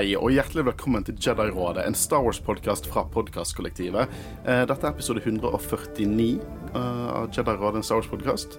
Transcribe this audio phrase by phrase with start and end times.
[0.00, 4.08] Hei og hjertelig velkommen til Jedi-rådet, en Star Wars-podkast fra podkastkollektivet.
[4.48, 8.54] Eh, Dette er episode 149 eh, av Jedi-rådet, en Star Wars-podkast.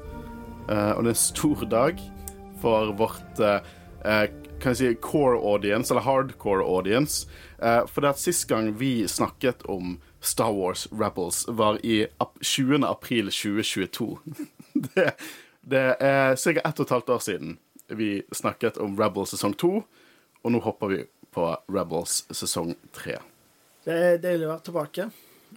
[0.68, 2.04] Og det er en stor dag
[2.62, 3.72] for vårt eh,
[4.05, 4.27] eh,
[4.62, 7.26] kan jeg si core audience, eller hardcore audience.
[7.58, 12.04] Eh, For det at sist gang vi snakket om Star Wars Rebels, var i
[12.44, 12.85] 20.
[12.85, 14.20] april 2022.
[14.94, 15.08] det,
[15.66, 16.54] det er ca.
[16.62, 17.58] ett og et halvt år siden
[17.90, 19.82] vi snakket om Rebels sesong to,
[20.46, 21.02] og nå hopper vi
[21.34, 23.17] på Rebels sesong tre.
[23.85, 25.08] Det er deilig å være tilbake.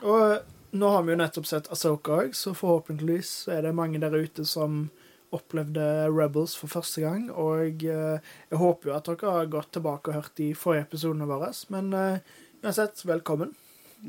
[0.03, 4.15] Og nå har vi jo nettopp sett Asoka òg, så forhåpentligvis er det mange der
[4.15, 4.89] ute som
[5.35, 5.83] opplevde
[6.15, 7.27] Rebels for første gang.
[7.31, 11.29] Og eh, jeg håper jo at dere har gått tilbake og hørt de forrige episodene
[11.31, 11.51] våre.
[11.75, 13.55] Men eh, uansett, velkommen.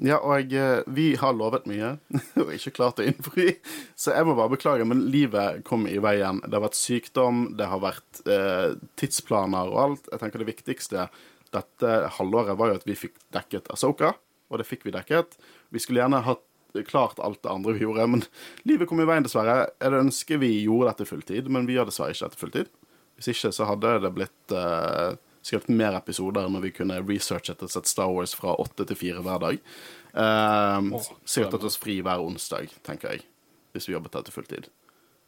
[0.03, 1.93] Ja, og eh, vi har lovet mye
[2.41, 3.53] og ikke klart å innfri,
[3.95, 6.41] så jeg må bare beklage, men livet kom i veien.
[6.43, 10.11] Det har vært sykdom, det har vært eh, tidsplaner og alt.
[10.11, 11.07] Jeg tenker det viktigste
[11.55, 14.13] dette halvåret var jo at vi fikk dekket Asoka,
[14.51, 15.37] og det fikk vi dekket.
[15.73, 16.43] Vi skulle gjerne hatt
[16.89, 18.25] klart alt det andre vi gjorde, men
[18.67, 19.69] livet kom i veien, dessverre.
[19.79, 22.73] Jeg ønsker vi gjorde dette fulltid, men vi gjør dessverre ikke dette fulltid.
[23.15, 27.71] Hvis ikke så hadde det blitt uh, skrevet mer episoder når vi kunne researchet og
[27.71, 29.61] sett Star Wars fra åtte til fire hver dag.
[30.15, 30.89] Eh,
[31.27, 33.25] sikkert tatt oss fri hver onsdag, tenker jeg,
[33.75, 34.69] hvis vi jobbet dette fulltid.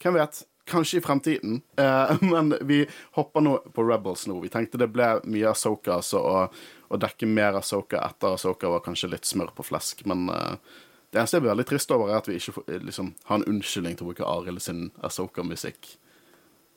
[0.02, 0.42] Hvem vet?
[0.68, 1.62] Kanskje i fremtiden.
[1.80, 2.82] Eh, men vi
[3.18, 4.40] hopper nå på Rebels nå.
[4.44, 6.42] Vi tenkte det ble mye Asoka, så å,
[6.88, 10.76] å dekke mer Asoka etter Asoka var kanskje litt smør på flesk, men eh,
[11.12, 13.48] det eneste jeg blir veldig trist over, er at vi ikke får, liksom, har en
[13.48, 15.94] unnskyldning til å bruke Arild sin Asoka-musikk.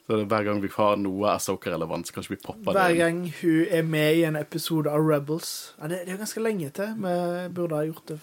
[0.06, 3.00] Så er Hver gang vi har noe Asoka-relevant, så kanskje vi popper Hver det inn.
[3.02, 6.70] gang hun er med i en episode av Rebels ja, det, det er ganske lenge
[6.78, 6.94] til.
[7.02, 7.18] Vi
[7.58, 8.20] burde ha gjort det.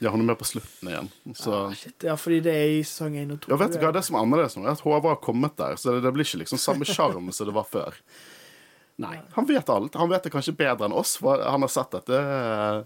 [0.00, 1.08] Ja, hun er med på slutten igjen.
[1.34, 3.50] Så Ah, shit, ja, fordi det er i sesong 1 og 2.
[3.50, 5.74] ja, vet du hva, Det som er annerledes nå, er at Håvard har kommet der,
[5.80, 7.96] så det, det blir ikke liksom samme sjarm som det var før.
[8.98, 9.16] Nei.
[9.34, 9.94] Han vet alt.
[9.94, 12.14] Han vet det kanskje bedre enn oss, for han har sett dette.
[12.18, 12.84] eh,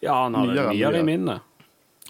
[0.00, 1.00] Ja, han har det Nyere, det nyere.
[1.00, 1.40] i minnet.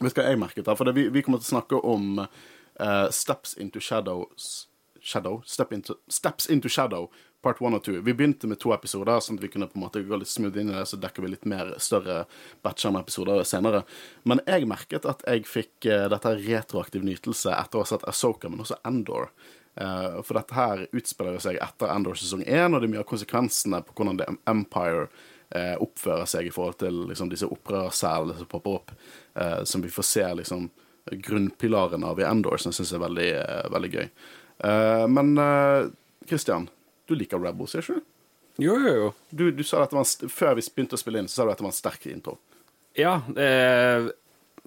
[0.01, 0.65] Vet du hva jeg merket?
[0.65, 0.75] da?
[0.79, 4.67] For det, vi, vi kommer til å snakke om uh, Steps into Shadows
[5.03, 5.43] Shadow?
[5.47, 7.11] Step into, Steps into Shadow,
[7.43, 8.01] part one og two.
[8.05, 10.59] Vi begynte med to episoder, sånn at vi kunne på en måte gå litt smooth
[10.61, 12.25] inn i det, så dekker vi litt mer større
[12.65, 13.85] batcher med episoder senere.
[14.29, 18.53] Men jeg merket at jeg fikk uh, dette retroaktiv nytelse etter å ha sett Asoka,
[18.53, 19.31] men også Endor.
[19.81, 23.11] Uh, for dette her utspiller seg etter Endor sesong én, og det er mye av
[23.11, 28.51] konsekvensene på hvordan The Empire uh, oppfører seg i forhold til liksom, disse opprørsselene som
[28.51, 28.95] popper opp,
[29.41, 30.69] eh, som vi får se liksom,
[31.11, 34.09] grunnpilaren av i Endor, som jeg syns er veldig, eh, veldig gøy.
[34.65, 35.89] Eh, men eh,
[36.29, 36.69] Christian,
[37.11, 38.07] du liker Rebels, ikke du?
[38.61, 39.11] Jo, jo, jo.
[39.31, 41.53] Du, du sa at det var Før vi begynte å spille inn, så sa du
[41.55, 42.37] at det var en sterk intro.
[42.99, 44.11] Ja, er,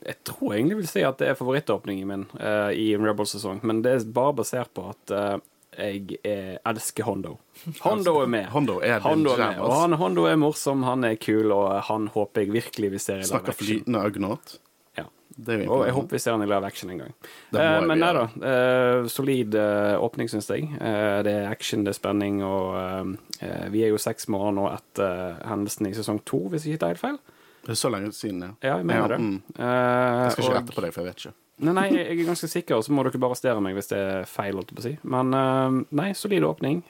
[0.04, 3.82] jeg tror egentlig vil si at det er favorittåpningen min eh, i en Rebels-sesong, men
[3.86, 5.36] det er bare basert på at eh,
[5.74, 7.38] jeg er, elsker Hondo.
[7.82, 8.50] Hondo er med.
[8.54, 9.62] Hondo er Hondo er med.
[9.64, 13.20] Og han, Hondo er morsom, han er kul, og han håper jeg virkelig vi ser
[13.20, 14.58] i live Snakker flytende Ugnaught.
[15.00, 15.08] Ja.
[15.08, 17.14] Det er jo Og jeg håper vi ser han i live action en gang.
[17.54, 18.24] Eh, men nei da.
[18.50, 20.68] eh, solid eh, åpning, syns jeg.
[20.80, 24.54] Eh, det er action, det er spenning, og eh, eh, vi er jo seks måneder
[24.60, 27.18] nå etter hendelsen i sesong to, hvis jeg ikke tar helt feil.
[27.64, 28.52] Det er så lenge siden, ja.
[28.62, 29.20] Ja, jeg mener Ja, det.
[29.24, 29.42] mm.
[29.58, 31.34] Eh, Jeg skal ikke og- rette på deg, for jeg vet ikke.
[31.64, 34.26] Nei, nei, jeg er ganske sikker, så må dere bare arrestere meg hvis det er
[34.26, 34.54] feil.
[34.58, 34.98] holdt jeg på å si.
[35.04, 36.82] Men nei, solid åpning.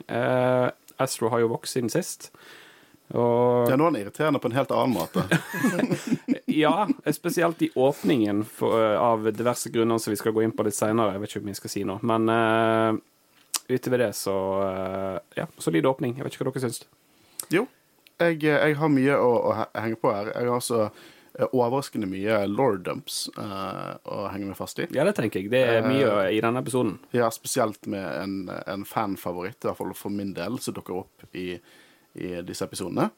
[1.03, 2.31] Astro har jo vokst siden sist.
[3.13, 5.25] Og Ja, nå er han irriterende på en helt annen måte.
[6.49, 10.65] ja, spesielt i åpningen for, eh, av diverse grunner som vi skal gå inn på
[10.65, 11.13] litt seinere.
[11.13, 11.99] Jeg vet ikke om vi skal si nå.
[12.01, 12.97] Men uh,
[13.69, 14.35] utover det, så
[14.65, 16.17] uh, Ja, solid åpning.
[16.17, 16.83] Jeg vet ikke hva dere syns.
[17.53, 17.67] Jo,
[18.21, 20.31] jeg, jeg har mye å, å henge på her.
[20.33, 24.87] Jeg har eh, overraskende mye lord dumps uh, å henge meg fast i.
[24.95, 25.51] Ja, det tenker jeg.
[25.53, 26.97] Det er mye i denne episoden.
[27.15, 31.25] Ja, spesielt med en, en fanfavoritt, i hvert fall for min del, som dukker opp
[31.37, 31.57] i,
[32.15, 33.09] i disse episodene.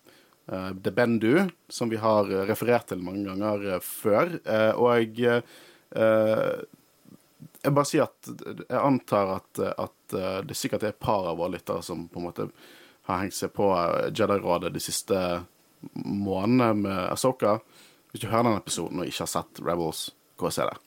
[0.46, 4.36] Uh, The Bendu, som vi har eh, referert til mange ganger eh, før.
[4.46, 5.42] Eh, og jeg
[5.98, 6.66] eh,
[7.66, 11.26] Jeg bare sier at jeg antar at, at eh, det er sikkert er et par
[11.32, 12.46] av våre lyttere som på en måte
[13.10, 15.18] har hengt seg på eh, Jedi-rådet de siste
[15.96, 17.58] månedene med Asoka.
[18.12, 20.78] Hvis du hører den episoden og ikke har sett Rebels, gå og se det.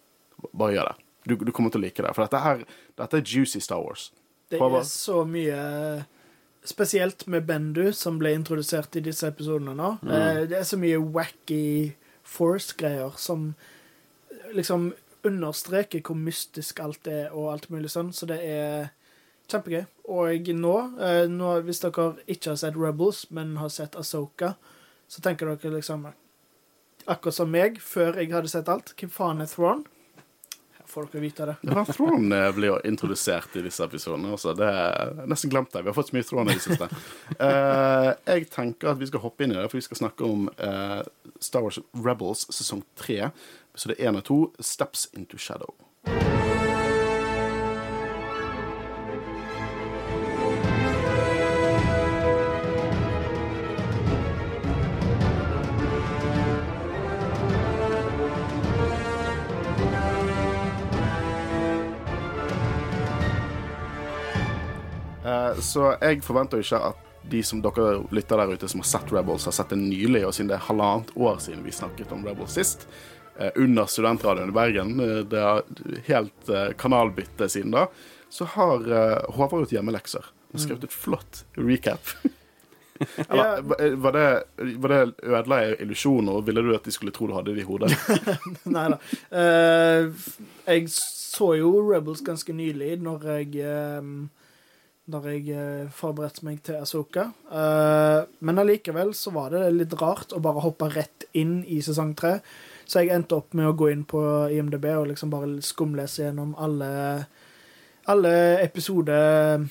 [0.53, 0.97] Bare gjør det.
[1.29, 2.15] Du, du kommer til å like det.
[2.15, 2.63] For dette, her,
[2.97, 4.09] dette er juicy Star Wars.
[4.49, 5.59] Det er så mye
[6.69, 9.95] Spesielt med Bendu, som ble introdusert i disse episodene nå.
[10.03, 10.13] Mm.
[10.13, 11.95] Eh, Det er så mye wacky
[12.29, 13.55] Force-greier som
[14.53, 14.91] liksom
[15.25, 18.13] understreker hvor mystisk alt er, og alt mulig sånn.
[18.13, 18.91] Så det er
[19.49, 19.87] kjempegøy.
[20.13, 24.55] Og nå, eh, nå hvis dere ikke har sett Rebels, men har sett Asoka,
[25.09, 26.11] så tenker dere liksom
[27.09, 28.93] Akkurat som meg, før jeg hadde sett alt.
[28.99, 29.87] Hvem faen er Thrawn?
[30.89, 31.57] Folk å vite det.
[31.63, 34.55] Det var Throne blir jo introdusert i disse episodene også.
[34.59, 35.85] Det er nesten glemt det.
[35.85, 36.89] Vi har fått så mye Throne i det siste.
[37.39, 40.49] Uh, jeg tenker at vi skal hoppe inn i det, for vi skal snakke om
[40.63, 41.03] uh,
[41.41, 43.31] Star Wars Rebels sesong tre.
[43.79, 45.77] Er én og to, Steps into Shadow.
[65.65, 69.11] Så jeg forventer jo ikke at de som dere lytter der ute som har sett
[69.13, 72.23] Rebels, har sett det nylig, og siden det er halvannet år siden vi snakket om
[72.25, 72.87] Rebels sist,
[73.39, 75.63] eh, under studentradioen i Bergen, eh, det er
[76.09, 77.87] helt eh, kanalbytte siden da,
[78.33, 80.25] så har eh, Håvard gjort hjemmelekser.
[80.49, 82.15] Han har skrevet et flott recap.
[83.29, 84.29] Eller, var- var det,
[84.83, 87.69] var det ødela illusjoner, og ville du at de skulle tro du hadde det i
[87.69, 87.93] hodet?
[88.75, 88.99] Nei da.
[89.31, 90.09] Uh,
[90.67, 94.09] jeg så jo Rebels ganske nylig, når jeg eh,
[95.09, 97.31] Når jeg eh, forberedte meg til Asoka.
[97.49, 102.13] Uh, men allikevel så var det litt rart å bare hoppe rett inn i sesong
[102.19, 102.35] tre.
[102.85, 104.21] Så jeg endte opp med å gå inn på
[104.53, 106.91] IMDb og liksom bare skumlese gjennom alle
[108.09, 108.33] alle
[108.65, 109.69] episodeinfoen,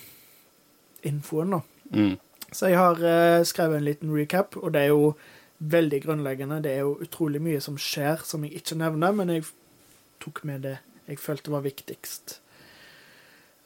[1.55, 1.61] da.
[1.93, 2.17] Mm.
[2.51, 5.15] Så jeg har eh, skrevet en liten recap, og det er jo
[5.57, 6.63] veldig grunnleggende.
[6.63, 9.43] Det er jo utrolig mye som skjer som jeg ikke nevner, men jeg
[10.23, 12.41] tok med det jeg følte var viktigst.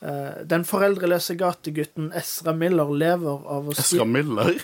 [0.02, 4.58] Eh, den foreldreløse gategutten Ezra Miller lever av å Ezra Miller?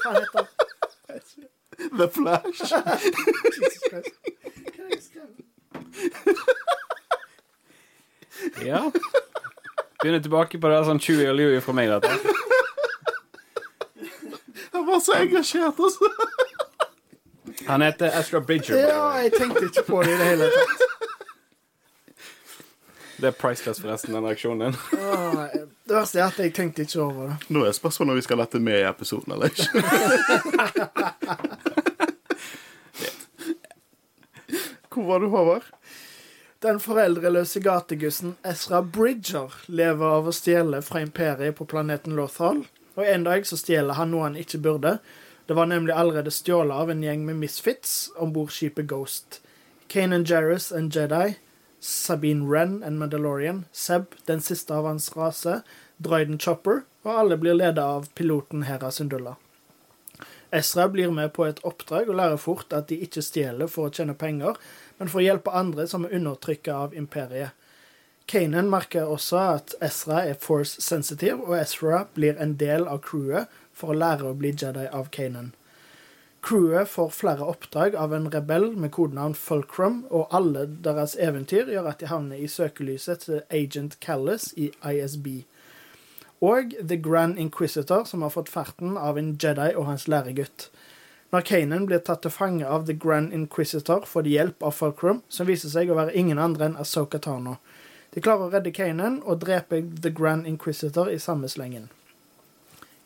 [0.00, 0.46] Hva heter han?
[1.98, 2.60] The Flash?
[2.60, 4.14] Jesus Christ.
[8.60, 8.66] Er?
[8.66, 8.90] Ja.
[10.02, 12.08] Begynner tilbake på det der sånn Chewie og Louie fra meg, dette.
[14.72, 16.08] Han var så engasjert, altså.
[17.68, 18.78] Han heter Ezra Bridger.
[18.80, 20.99] Ja, jeg tenkte ikke på det i det hele tatt.
[23.20, 24.76] Det er priceless, forresten, den reaksjonen din.
[24.98, 25.44] Åh,
[25.84, 27.36] Det verste er at jeg tenkte ikke over det.
[27.52, 29.66] Nå er spørsmålet om vi skal lette med i episoden eller ikke.
[34.90, 35.64] Hvor var du, Håvard?
[36.60, 42.66] Den foreldreløse gategussen Ezra Bridger lever av å stjele fra imperiet på planeten Lothal,
[42.98, 44.98] og en dag så stjeler han noe han ikke burde.
[45.48, 49.40] Det var nemlig allerede stjålet av en gjeng med misfits om bord skipet Ghost.
[49.88, 51.34] Kanan Jarrus, and Jedi,
[51.80, 55.62] Sabine Wren, en Mandalorian, Seb, den siste av hans rase,
[55.96, 59.36] Droiden Chopper, og alle blir ledet av piloten Hera Syndulla.
[60.52, 63.94] Ezra blir med på et oppdrag og lærer fort at de ikke stjeler for å
[63.94, 64.58] tjene penger,
[64.98, 67.54] men for å hjelpe andre som er undertrykket av imperiet.
[68.30, 73.48] Kanan merker også at Ezra er force sensitive, og Ezra blir en del av crewet
[73.72, 75.54] for å lære å bli Jedi av Kanan.
[76.42, 81.90] Crewet får flere oppdrag av en rebell med kodenavn Fulcrum, og alle deres eventyr gjør
[81.90, 85.26] at de havner i søkelyset til Agent Callis i ISB.
[86.40, 90.70] Og The Grand Inquisitor, som har fått ferten av en Jedi og hans læregutt.
[91.30, 95.20] Når Kanan blir tatt til fange av The Grand Inquisitor, får de hjelp av Fulcrum,
[95.28, 97.58] som viser seg å være ingen andre enn Asoka Tano.
[98.10, 101.90] De klarer å redde Kanan og drepe The Grand Inquisitor i samme slengen.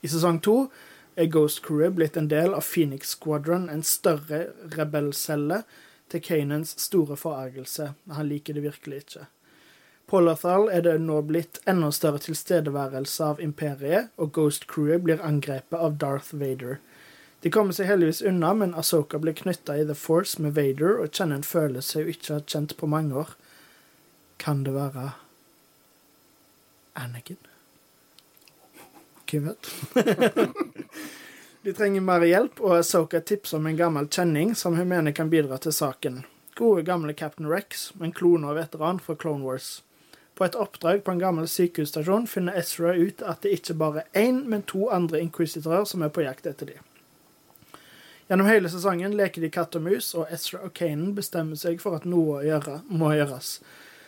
[0.00, 0.70] I sesong to
[1.16, 5.62] er Ghost Crewet blitt en del av Phoenix Squadron, en større rebellcelle
[6.11, 7.92] til Kanans store forargelse.
[8.11, 9.26] Han liker det virkelig ikke.
[10.06, 15.23] På Lothal er det nå blitt enda større tilstedeværelse av imperiet, og Ghost Crewet blir
[15.25, 16.78] angrepet av Darth Vader.
[17.40, 21.11] De kommer seg heldigvis unna, men Asoka blir knytta i The Force med Vader og
[21.12, 23.35] kjenner en følelse hun ikke har kjent på mange år.
[24.40, 25.11] Kan det være
[26.94, 27.40] Anakin?
[29.41, 29.57] Hvem?
[31.64, 35.31] De trenger mer hjelp, og Asoka tipser om en gammel kjenning som hun mener kan
[35.33, 36.19] bidra til saken.
[36.59, 39.79] Gode, gamle Captain Rex, en klone og veteran fra Clone Wars.
[40.35, 44.26] På et oppdrag på en gammel sykehusstasjon finner Ezra ut at det ikke bare er
[44.26, 46.85] én, men to andre inquisitorer som er på jakt etter dem.
[48.29, 51.97] Gjennom hele sesongen leker de katt og mus, og Ezra og Kanan bestemmer seg for
[51.97, 53.59] at noe å gjøre, må gjøres.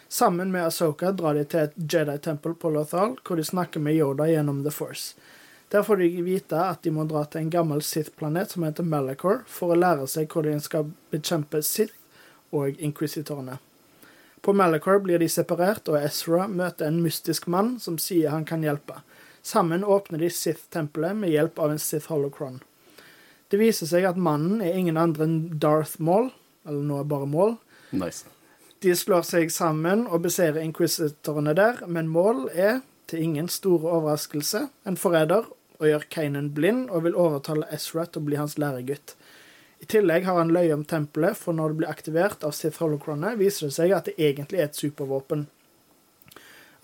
[0.08, 4.28] Sammen med Asoka drar de til et Jedi-tempel på Lothal, hvor de snakker med Yoda
[4.30, 5.16] gjennom The Force.
[5.75, 9.42] Der får de vite at de må dra til en gammel Sith-planet som heter Malachor,
[9.50, 11.96] for å lære seg hvordan de skal bekjempe Sith
[12.54, 13.58] og inquisitorene.
[14.46, 18.62] På Malachor blir de separert, og Ezra møter en mystisk mann som sier han kan
[18.62, 19.00] hjelpe.
[19.42, 22.60] Sammen åpner de Sith-tempelet med hjelp av en Sith Holocron.
[23.50, 26.30] Det viser seg at mannen er ingen andre enn Darth Maul,
[26.66, 27.58] eller nå bare Maul.
[27.90, 28.35] Nice.
[28.86, 34.60] De slår seg sammen og beseirer inquisitorene der, men Maul er, til ingen store overraskelse,
[34.86, 35.48] en forræder
[35.80, 39.16] og gjør Kanan blind og vil overtale Ezra til å bli hans læregutt.
[39.82, 43.34] I tillegg har han løye om tempelet, for når det blir aktivert av Sith Holocronet,
[43.42, 45.48] viser det seg at det egentlig er et supervåpen.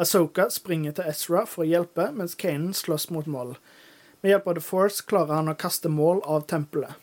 [0.03, 3.55] Asoka springer til Ezra for å hjelpe, mens Kanan slåss mot Maul.
[4.27, 6.99] Med hjelp av The Force klarer han å kaste Maul av tempelet.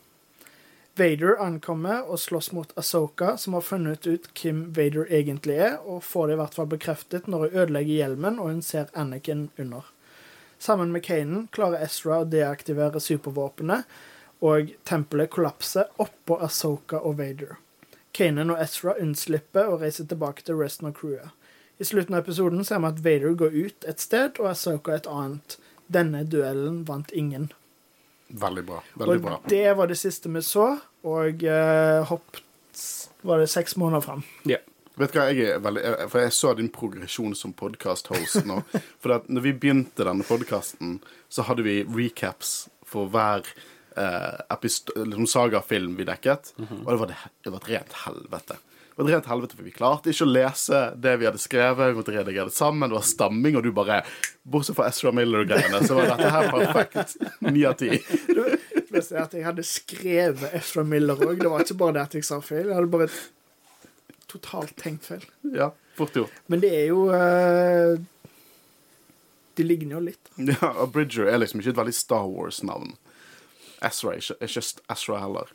[0.99, 6.03] Vader ankommer og slåss mot Asoka, som har funnet ut hvem Vader egentlig er, og
[6.03, 9.87] får det i hvert fall bekreftet når hun ødelegger hjelmen og hun ser Anakin under.
[10.59, 13.87] Sammen med Kanan klarer Ezra å deaktivere supervåpenet,
[14.43, 17.55] og tempelet kollapser oppå Asoka og Vader.
[18.15, 21.31] Kanan og Ezra unnslipper og reiser tilbake til resten av crewet.
[21.79, 25.07] I slutten av episoden ser vi at Vader går ut et sted og Asoka et
[25.07, 25.55] annet.
[25.87, 27.53] Denne duellen vant ingen.
[28.29, 28.81] Veldig bra.
[28.93, 29.37] Veldig Og bra.
[29.49, 30.67] det var det siste vi så,
[31.07, 32.43] og uh, hoppet
[33.25, 34.23] var det seks måneder fram.
[34.47, 34.59] Ja.
[34.99, 35.81] Vet du hva, jeg er veldig
[36.11, 38.59] For jeg så din progresjon som podkast-host nå.
[39.01, 40.97] For at når vi begynte denne podkasten,
[41.31, 43.45] så hadde vi recaps for hver
[43.95, 46.53] eh, liksom sagafilm vi dekket.
[46.57, 48.57] Og det var, det, det var et rent helvete.
[48.99, 51.93] Var et rent helvete, for Vi klarte ikke å lese det vi hadde skrevet.
[51.93, 52.89] Vi måtte redigere det sammen.
[52.89, 54.01] Det var stamming, og du bare
[54.43, 57.15] Bortsett fra Ezra Miller-greiene, så var dette her perfekt.
[57.47, 57.93] Ni av ti.
[58.99, 61.39] At jeg hadde skrevet Ezra Miller òg.
[61.39, 62.65] Det var ikke bare det at jeg sa feil.
[62.67, 63.07] Jeg hadde bare
[64.27, 65.23] totalt tenkt feil.
[65.55, 66.33] Ja, fort gjort.
[66.51, 68.01] Men det er jo uh,
[69.55, 70.33] De ligner jo litt.
[70.51, 72.97] Ja, og Bridger er liksom ikke et veldig Star Wars-navn.
[73.85, 75.53] Ezra er ikke, er ikke Ezra heller.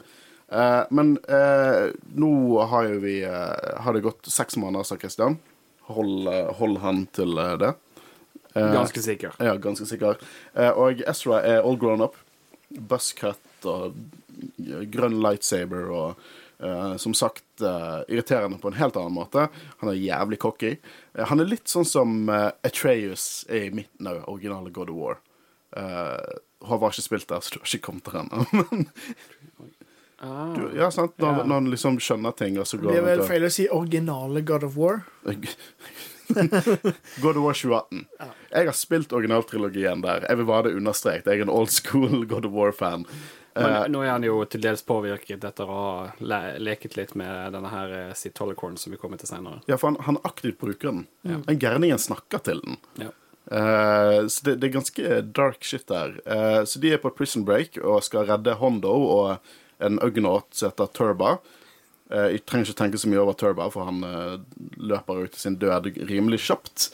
[0.48, 2.32] Eh, men uh, nå
[2.70, 5.38] har jo vi uh, Har det gått seks måneder, sa Christian.
[5.88, 7.74] Hold, hold han til det.
[8.54, 9.34] Ganske sikker.
[9.42, 10.16] Ja, ganske sikker.
[10.80, 12.14] Og Ezra er all grown up.
[12.70, 13.98] Buzzcut og
[14.94, 16.24] grønn lightsaber og
[17.02, 19.50] som sagt irriterende på en helt annen måte.
[19.82, 20.72] Han er jævlig cocky.
[21.28, 25.20] Han er litt sånn som uh, Atreus er i midten av originale God of War.
[25.76, 28.84] Uh, har ikke spilt der, så du har ikke kommet der ennå.
[30.25, 30.54] Ah.
[30.57, 31.12] du- ja, sant?
[31.21, 31.45] Når, Ja.
[31.45, 33.69] når han liksom skjønner ting, og så Det går blir han vel feil å si
[33.69, 35.04] originale God of War.
[37.21, 38.07] God of War 2018.
[38.50, 40.25] Jeg har spilt originaltrilogien der.
[40.28, 41.26] Jeg vil bare det understreket.
[41.28, 43.04] Jeg er en old school God of War-fan.
[43.54, 47.12] Eh, Men nå er han jo til dels påvirket etter å ha le leket litt
[47.14, 49.61] med denne her eh, sitt Holocorn som vi kommer til senere.
[49.71, 51.04] Ja, for han, han aktivt bruker den.
[51.23, 52.81] Den gærningen snakker til den.
[52.99, 53.12] Ja.
[53.45, 56.14] Uh, så det, det er ganske dark shit der.
[56.25, 60.71] Uh, så de er på prison break og skal redde Hondo og en Ugnaught som
[60.71, 61.38] heter Turba.
[62.12, 64.38] Eh, jeg trenger ikke tenke så mye over Turba, for han eh,
[64.83, 66.90] løper ut til sin død rimelig kjapt.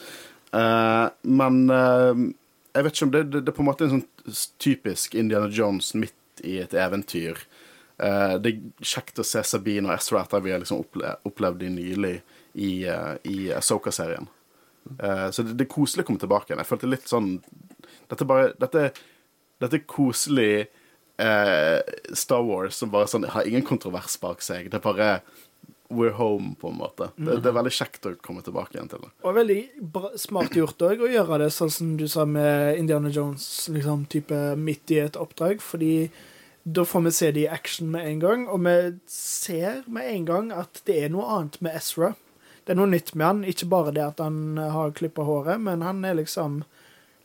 [0.57, 4.45] Eh, men jeg vet ikke om det, det, det er på en måte en sånn
[4.63, 7.43] typisk Indiana Jones midt i et eventyr.
[8.01, 11.69] Det er kjekt å se Sabine og Ezra etter vi har liksom opple opplevd de
[11.75, 12.13] nylig
[12.57, 12.71] i,
[13.29, 14.25] i Asoka-serien.
[15.35, 16.63] Så det, det er koselig å komme tilbake igjen.
[16.63, 17.29] Jeg følte litt sånn
[18.09, 18.87] Dette bare Dette,
[19.61, 20.71] dette er koselig
[21.21, 21.81] eh,
[22.17, 24.71] Star Wars som bare sånn har ingen kontrovers bak seg.
[24.73, 25.13] Det er bare
[25.91, 27.09] We're home, på en måte.
[27.19, 29.09] Det, det er veldig kjekt å komme tilbake igjen til det.
[29.27, 29.57] Og veldig
[29.91, 33.43] bra, smart gjort òg å gjøre det sånn som du sa med Indiana Jones,
[33.75, 36.07] liksom type midt i et oppdrag, fordi
[36.63, 38.77] da får vi se det i action med en gang, og vi
[39.11, 42.13] ser med en gang at det er noe annet med Ezra.
[42.63, 45.83] Det er noe nytt med han, ikke bare det at han har klippa håret, men
[45.83, 46.61] han er liksom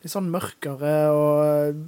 [0.01, 1.85] litt sånn mørkere og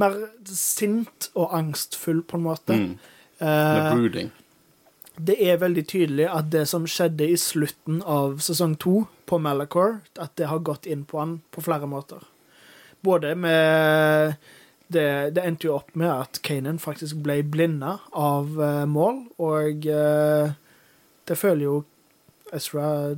[0.00, 0.16] mer
[0.48, 2.76] sint og angstfull, på en måte.
[2.76, 2.98] Mm.
[3.38, 4.30] Eh, brooding.
[5.16, 10.00] det er veldig tydelig at det som skjedde i slutten av sesong to på Malachor,
[10.18, 12.22] at det har gått inn på han på flere måter.
[13.00, 14.36] Både med
[14.86, 19.82] Det, det endte jo opp med at Kanan faktisk ble blinda av uh, mål, og
[19.90, 20.52] uh,
[21.26, 21.80] det føler jo
[22.54, 23.16] Ezra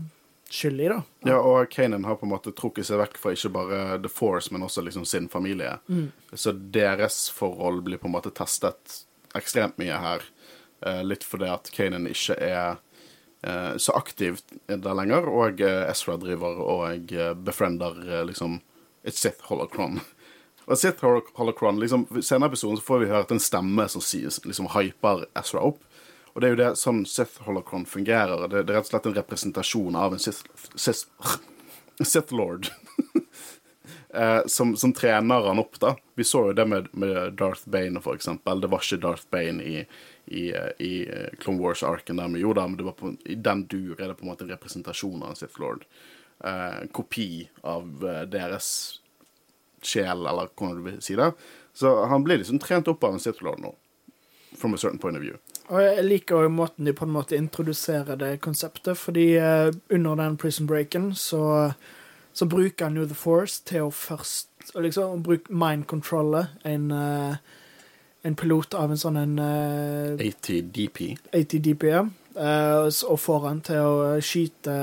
[0.50, 1.02] skyld i, da.
[1.28, 4.52] Ja, og Kanan har på en måte trukket seg vekk fra ikke bare The Force,
[4.55, 5.76] men også liksom sin familie.
[6.33, 9.02] Så deres forhold blir på en måte testet
[9.37, 10.25] ekstremt mye her.
[10.87, 12.78] Eh, litt fordi at Kanan ikke er
[13.43, 18.61] eh, så aktiv der lenger, og eh, Ezra driver og eh, befriender eh, liksom
[19.05, 20.00] et Sith holocron.
[20.69, 21.00] Og Sith
[21.38, 24.02] holocron, liksom, Senere i episoden så får vi høre en stemme som
[24.45, 25.78] liksom hyper Ezra opp.
[26.38, 28.45] Og det er jo det sånn Sith holocron fungerer.
[28.47, 30.45] Det, det er rett og slett en representasjon av en Sith,
[30.78, 31.33] Sith,
[31.99, 32.68] Sith Lord.
[34.14, 35.97] eh, som, som trener han opp, da.
[36.14, 38.62] Vi så jo det med, med Darth Bane, for eksempel.
[38.62, 39.83] Det var ikke Darth Bane i,
[40.30, 43.35] i, eh, i eh, Clone Wars-arken der men jo da, men det var på, i
[43.50, 45.88] den dur er det på en måte en representasjon av en Sith Lord.
[46.38, 48.71] Eh, en kopi av deres
[49.83, 51.33] sjel, eller hvordan du vil si det.
[51.75, 53.75] Så han blir liksom trent opp av en Sith Lord nå.
[54.54, 55.35] From a certain point of view.
[55.68, 60.14] Og jeg liker jo måten de på en måte introduserer det konseptet, fordi eh, under
[60.16, 61.72] den prison breaken så,
[62.32, 64.48] så bruker han jo The Force til å først
[64.80, 67.37] liksom bruke mind controller, en, eh,
[68.25, 71.02] en pilot av en sånn en eh, 80 DP.
[71.37, 74.78] 80 DPM, eh, og s- og får han til å skyte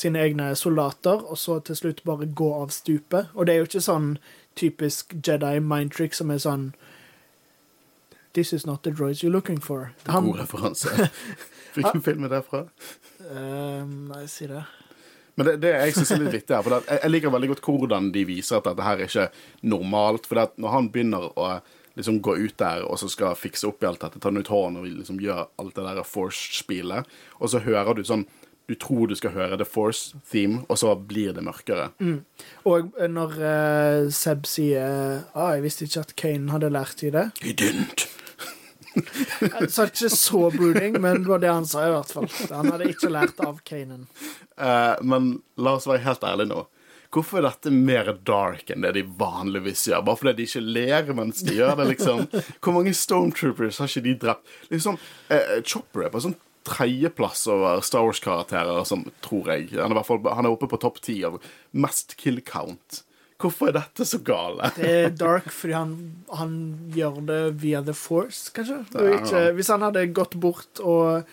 [0.00, 3.32] sine egne soldater, og så til slutt bare gå av stupet.
[3.34, 4.12] Og det er jo ikke sånn
[4.56, 6.70] typisk Jedi mind trick som er sånn
[8.34, 9.92] This is not the droids you're looking for.
[10.06, 11.10] Han, God referanse.
[11.74, 12.64] Hvilken film er det fra?
[13.30, 14.62] Eh, Nei, si det.
[15.34, 17.50] Men det, det jeg synes er litt vittig her, for det, jeg, jeg liker veldig
[17.54, 19.28] godt hvordan de viser at dette her er ikke
[19.72, 20.28] normalt.
[20.28, 21.46] For det når han begynner å
[21.98, 24.52] liksom gå ut der og så skal fikse opp i alt dette, ta den ut
[24.52, 27.10] hånden og liksom gjøre alt det der Force-spilet,
[27.40, 28.28] og så hører du sånn
[28.70, 31.88] Du tror du skal høre The Force-theme, og så blir det mørkere.
[32.70, 37.10] Og eh, når uh, Seb sier ah, 'Jeg visste ikke at Kane hadde lært i
[37.10, 38.06] det', He didn't.
[39.54, 42.28] Han sa ikke så brooding, men det var det han sa, i hvert fall.
[42.50, 44.06] Han hadde ikke lært av Kanan.
[44.58, 46.66] Uh, men la oss være helt ærlige nå.
[47.10, 50.04] Hvorfor er dette mer dark enn det de vanligvis gjør?
[50.06, 52.22] Bare fordi de ikke ler mens de gjør det, liksom?
[52.62, 54.54] Hvor mange Stormtroopers har ikke de drept?
[54.70, 54.98] Liksom,
[55.32, 56.38] uh, Chopper er på sånn
[56.70, 59.70] tredjeplass over Star Wars-karakterer, som tror jeg.
[59.78, 61.40] Han er, fall, han er oppe på topp ti av
[61.72, 63.02] mest kill count.
[63.40, 64.68] Hvorfor er dette så gale?
[64.76, 65.94] Det er dark fordi han,
[66.36, 66.52] han
[66.92, 68.82] gjør det via The Force, kanskje.
[69.16, 71.24] Ikke, hvis han hadde gått bort og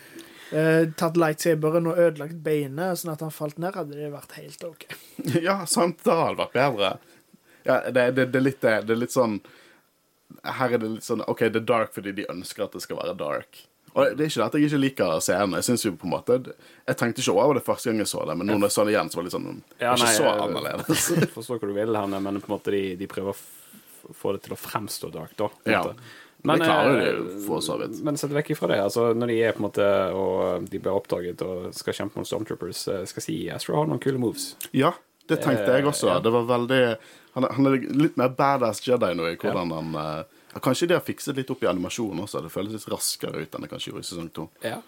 [0.55, 4.63] eh, tatt lightsaberen og ødelagt beinet sånn at han falt ned, hadde det vært helt
[4.67, 4.87] OK.
[5.47, 6.93] Ja, sant, det hadde vært bedre.
[7.67, 9.41] Ja, det, det, det, er litt, det, det er litt sånn
[10.47, 13.01] Her er det litt sånn OK, det er dark fordi de ønsker at det skal
[13.01, 13.65] være dark.
[13.97, 15.55] Og det er ikke det at jeg ikke liker serien.
[15.57, 18.21] Jeg synes jo på en måte Jeg tenkte ikke over det første gang jeg så
[18.29, 19.47] det, men når jeg så det igjen, så var det litt sånn
[19.79, 21.07] Ja, var ikke nei, så eh, annerledes.
[21.23, 24.35] Jeg forstår hva du vil, Hanne, men på en måte de, de prøver å få
[24.35, 25.49] det til å fremstå dark, da.
[25.67, 25.81] Ja.
[26.45, 27.97] Men, det klarer eh, de jo for så vidt.
[28.05, 30.93] Men sett vekk ifra det, altså, når de er på en måte og de blir
[30.93, 34.51] oppdaget og skal kjempe mot Stormtroopers, eh, skal si Astro har noen kule moves.
[34.77, 34.93] Ja,
[35.27, 36.11] det tenkte jeg også.
[36.13, 36.19] ja.
[36.23, 36.81] Det var veldig
[37.35, 40.95] Han han er litt mer badass Jedi nå i hvordan han eh, ja, Kanskje de
[40.97, 42.41] har fikset litt opp i animasjonen også.
[42.45, 44.47] Det føles litt raskere ut enn det kanskje gjorde i sesong to.
[44.65, 44.79] Ja.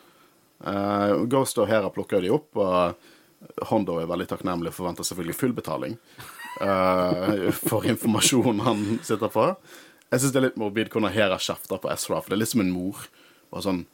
[0.60, 5.38] Uh, Ghost og Hera plukker de opp, og Hondo er veldig takknemlig og forventer selvfølgelig
[5.39, 5.93] full betaling
[6.60, 9.45] uh, for informasjonen han sitter på.
[10.10, 12.52] Jeg syns det er litt morbid hvordan Hera kjefter på Ezra, for det er litt
[12.56, 13.06] som en mor.
[13.54, 13.86] Og sånn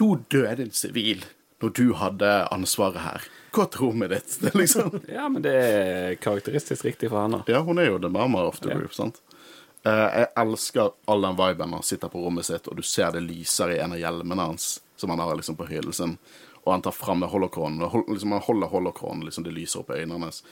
[0.00, 1.20] Nå døde en sivil
[1.62, 3.26] når du hadde ansvaret her.
[3.54, 4.32] Hva tror vi ditt?
[4.42, 7.42] Det er liksom ja, men det er karakteristisk riktig for henne.
[7.46, 8.80] Ja, hun er jo the mama of the Ja.
[8.80, 9.20] group, sant?
[9.82, 13.24] Eh, jeg elsker all den viben han sitter på rommet sitt, og du ser det
[13.24, 16.16] lyser i en av hjelmene hans, som han har liksom på hyllen
[16.62, 20.02] og han tar fram med holocronen, liksom han holder holocronen, liksom det lyser opp i
[20.02, 20.42] øynene hans.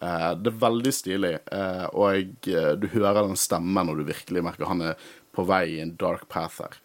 [0.00, 4.08] Eh, det er veldig stilig, eh, og jeg, eh, du hører den stemmen når du
[4.08, 6.78] virkelig merker han er på vei i en dark path her.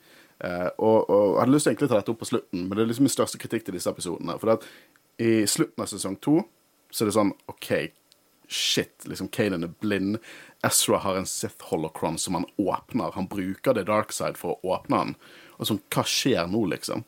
[0.43, 2.83] Eh, og, og jeg hadde lyst til å ta dette opp på slutten, men det
[2.83, 4.35] er liksom min største kritikk til disse episodene.
[4.41, 4.59] For
[5.23, 6.41] i slutten av sesong to
[6.91, 7.69] så er det sånn OK,
[8.47, 10.17] shit, liksom Kanan er blind.
[10.63, 13.11] Ezra har en Sith holocron som han åpner.
[13.15, 15.15] Han bruker det dark side for å åpne den.
[15.57, 17.03] Og sånn, hva skjer nå, liksom?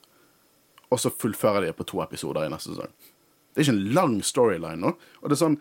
[0.92, 2.92] Og så fullfører de det på to episoder i neste sesong.
[3.56, 4.92] Det er ikke en lang storyline nå.
[5.22, 5.58] Og det er sånn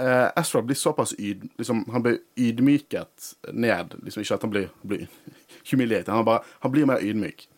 [0.00, 1.48] eh, Ezra blir såpass yd...
[1.58, 3.98] Liksom, han blir ydmyket ned.
[4.02, 5.06] Liksom Ikke at han blir, blir
[5.70, 6.08] humiliert.
[6.08, 7.48] Han, bare, han blir mer ydmyk.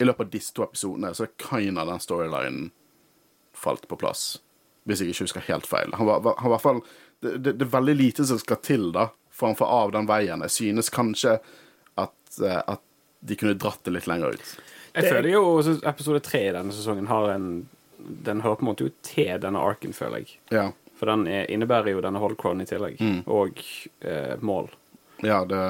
[0.00, 2.70] I løpet av disse to episodene så er kind av den storylinen
[3.54, 4.40] falt på plass.
[4.88, 5.92] Hvis jeg ikke husker helt feil.
[5.94, 6.80] Han var, han var i hvert fall
[7.22, 10.06] det, det, det er veldig lite som skal til da for han får av den
[10.06, 10.42] veien.
[10.44, 11.38] Jeg synes kanskje
[11.98, 12.82] at, eh, at
[13.20, 14.50] de kunne dratt det litt lenger ut.
[14.92, 15.42] Jeg føler jo
[15.88, 17.46] episode tre i denne sesongen har en
[18.02, 20.38] Den hører på en måte jo til denne arken, føler jeg.
[20.50, 22.98] Ja, For den er, innebærer jo denne holcron i tillegg.
[23.30, 23.62] Og
[24.00, 24.72] eh, mål.
[25.22, 25.60] ja det,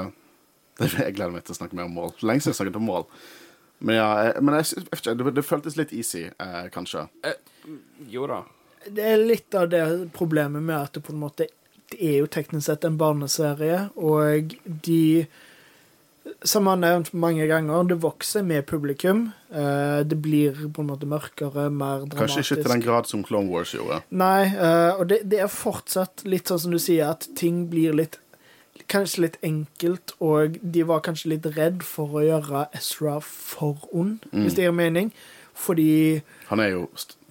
[0.81, 2.15] det Jeg gleder meg til å snakke mer om mål.
[2.25, 3.05] Lenge siden jeg snakket om mål.
[3.81, 7.05] Men, ja, jeg, men jeg, det, det føltes litt easy, eh, kanskje.
[8.09, 8.43] Jo da.
[8.89, 9.83] Det er litt av det
[10.17, 11.47] problemet med at det på en måte
[11.93, 14.55] Det er jo teknisk sett en barneserie, og
[14.87, 15.27] de
[16.47, 19.33] Som har nevnt mange ganger, det vokser med publikum.
[19.51, 22.19] Eh, Det blir på en måte mørkere, mer dramatisk.
[22.19, 24.03] Kanskje ikke til den grad som Clone Wars gjorde.
[24.11, 27.93] Nei, eh, og det, det er fortsatt litt sånn som du sier, at ting blir
[27.95, 28.19] litt
[28.89, 34.25] Kanskje litt enkelt, og de var kanskje litt redd for å gjøre Ezra for ond,
[34.33, 35.13] hvis det gir mening.
[35.55, 36.83] Fordi Han er jo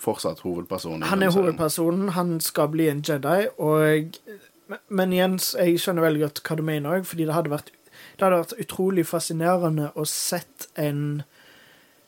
[0.01, 1.05] fortsatt hovedpersonen.
[1.05, 4.17] han er hovedpersonen, han skal bli en Jedi, og
[4.87, 7.73] Men, igjen, jeg skjønner veldig godt hva du mener òg, fordi det hadde vært
[8.15, 11.23] det hadde vært utrolig fascinerende å sett en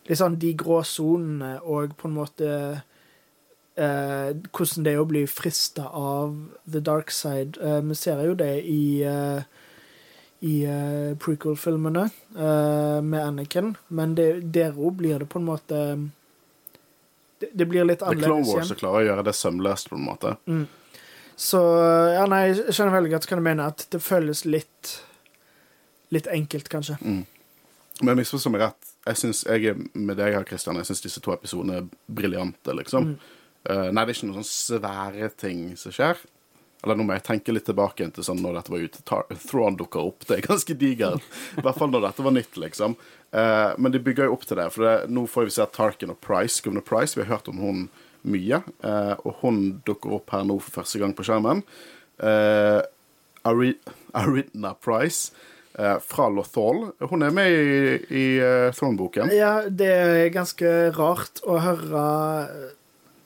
[0.08, 2.49] sånn de grå sonene og på en måte
[3.76, 7.60] eh, Hvordan det er å bli frista av the dark side.
[7.60, 9.43] Eh, vi ser jo det i eh,
[10.43, 15.78] i uh, prequel-filmene uh, med Anakin, men det, der òg blir det på en måte
[17.43, 18.39] det, det blir litt annerledes igjen.
[18.39, 20.36] The Clone Wars klarer å gjøre det sømløst, på en måte.
[21.43, 21.60] Så
[22.13, 24.97] ja, nei, jeg skjønner veldig godt hva du mener, at det føles litt
[26.13, 26.97] litt enkelt, kanskje.
[28.03, 28.91] Men misforstå meg rett.
[29.08, 32.75] Jeg synes jeg er med deg her, Christian, jeg syns disse to episodene er briljante,
[32.77, 33.15] liksom.
[33.63, 36.21] Eh, nei, det er ikke noen sånne svære ting som skjer.
[36.84, 39.04] Eller nå må jeg tenke litt tilbake til sånn når dette var ute.
[39.48, 40.26] Thrawn dukker opp.
[40.28, 41.28] Det er ganske digert.
[41.56, 42.98] I hvert fall når dette var nytt, liksom.
[43.32, 44.67] Eh, men de bygger jo opp til det.
[44.76, 47.15] For det, nå får vi se Tarkin og Price, Governor Price.
[47.15, 47.86] Vi har hørt om hun
[48.28, 48.62] mye.
[48.84, 51.63] eh, og hun dukker opp her nå for første gang på skjermen.
[52.19, 52.82] Eh,
[53.43, 53.74] Ari
[54.84, 55.32] Price
[55.80, 56.91] eh, fra Lothal.
[57.00, 59.32] Hun er med i, i uh, Thrawn-boken.
[59.36, 62.06] Ja, det er ganske rart å høre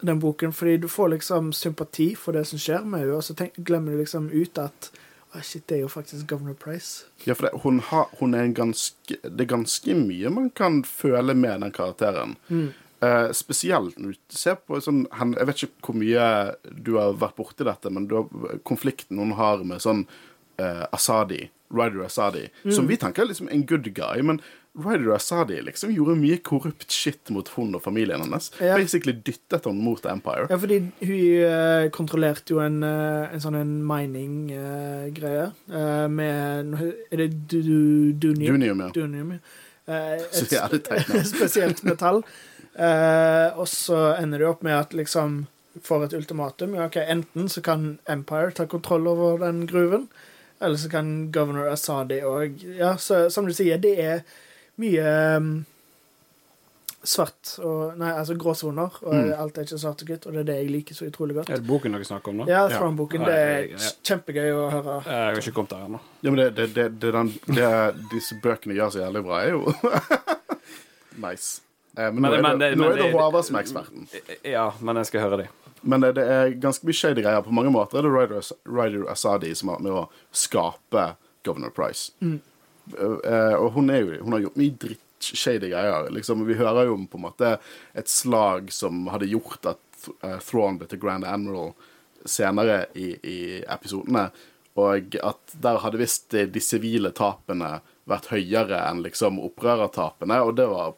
[0.01, 3.35] den boken, fordi du får liksom sympati for det som skjer med henne, og så
[3.37, 4.91] tenk, glemmer du liksom ut at
[5.33, 7.05] oh, shit, det er jo faktisk Governor Price.
[7.25, 10.83] Ja, for det, hun, har, hun er en ganske Det er ganske mye man kan
[10.83, 12.37] føle med den karakteren.
[12.99, 16.29] Eh, spesielt når du ser på sånn han, Jeg vet ikke hvor mye
[16.65, 18.23] du har vært borti dette, men du
[18.65, 20.05] konflikten hun har med sånn
[20.57, 24.41] eh, Asadi, Ryder Asadi, som vi tenker er liksom en good guy, men
[24.77, 28.51] Ryder Asadi liksom gjorde mye korrupt shit mot hun og familien hennes.
[28.61, 28.77] Ja.
[28.77, 30.47] Basically dyttet hun mot Empire.
[30.51, 31.13] Ja, fordi hun
[31.47, 33.57] eh, kontrollerte jo en, eh, en sånn
[33.89, 35.47] mining-greie
[36.07, 37.79] med Er det du, du,
[38.27, 38.57] Dunium?
[38.57, 38.91] Dunium, ja.
[38.93, 39.63] Dunium, ja.
[39.87, 41.25] Eh, et navn.
[41.35, 42.23] spesielt metall.
[42.77, 45.45] Eh, og så ender det opp med at liksom
[45.83, 46.75] får et ultimatum.
[46.75, 50.07] Ja, ok, Enten så kan Empire ta kontroll over den gruven,
[50.59, 54.23] eller så kan governor Asadi òg Ja, så som du sier, det er
[54.77, 55.03] mye
[55.37, 55.65] um,
[57.07, 59.29] svart og Nei, altså gråsoner, og Mm.
[59.39, 61.49] alt er ikke svart og hvitt, og det er det jeg liker så utrolig godt.
[61.49, 62.47] Er det boken dere snakker om nå?
[62.49, 62.65] Ja.
[62.67, 63.21] Throne-boken.
[63.21, 63.27] Ja.
[63.27, 64.97] Det er kjempegøy å høre.
[65.05, 66.01] Jeg har ikke kommet der ennå.
[66.21, 67.69] Ja, men det, det, det, det, den, det
[68.11, 69.71] disse bøkene gjør så jævlig bra, er jo
[71.27, 71.61] nice.
[71.97, 74.07] Eh, men, Men- nå er men det, nå er det det- Håvard som er eksperten.
[74.43, 75.47] Ja, men jeg skal høre de.
[75.83, 77.41] Men det, det er ganske mye shady greier.
[77.45, 78.11] På mange måter er det
[78.65, 82.11] Ryder, Asadi som har med å skape Governor Price.
[82.21, 82.35] Eh,
[82.95, 86.09] og hun, jo, hun har gjort mye dritt-shady greier.
[86.13, 87.53] Liksom, vi hører jo om på en måte
[87.97, 91.73] et slag som hadde gjort at uh, Thrawn ble til Grand Admiral
[92.27, 94.29] senere i, i episodene.
[94.77, 100.67] Og at der hadde visst de, sivile tapene vært høyere enn liksom opprørertapene, og det
[100.69, 100.93] var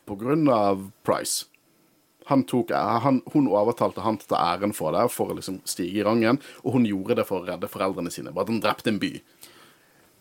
[0.55, 1.49] av Price
[2.29, 5.63] han tok, han, hun overtalte han til å ta æren for det, for å liksom
[5.65, 6.37] stige i rangen.
[6.61, 8.33] Og hun gjorde det for å redde foreldrene sine.
[8.35, 9.15] Bare at hun drepte en by.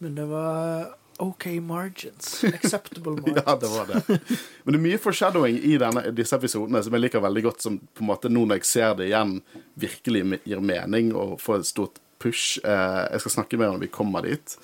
[0.00, 2.44] Men det var OK margins.
[2.54, 3.42] Acceptable margins.
[3.46, 4.18] Ja, det var det.
[4.64, 7.78] Men det er mye foreshadowing i denne, disse episodene som jeg liker veldig godt, som
[7.78, 9.38] på en måte nå når jeg ser det igjen,
[9.78, 12.58] virkelig gir mening og får et stort push.
[12.62, 14.58] Eh, jeg skal snakke mer når vi kommer dit.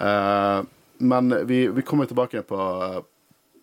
[0.00, 0.60] Eh,
[0.98, 2.60] men vi, vi kommer tilbake på,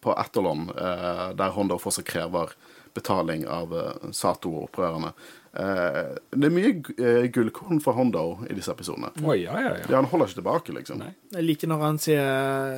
[0.01, 2.53] på Etterlon, eh, der Honda fortsatt krever
[2.93, 5.13] betaling av eh, Sato-opprørerne.
[5.13, 9.11] Eh, det er mye eh, gullkorn fra Hondo i disse episodene.
[9.21, 9.83] Oh, ja, ja, ja.
[9.85, 11.03] Ja, Han holder ikke tilbake, liksom.
[11.03, 11.11] Nei.
[11.35, 12.23] Jeg liker når han sier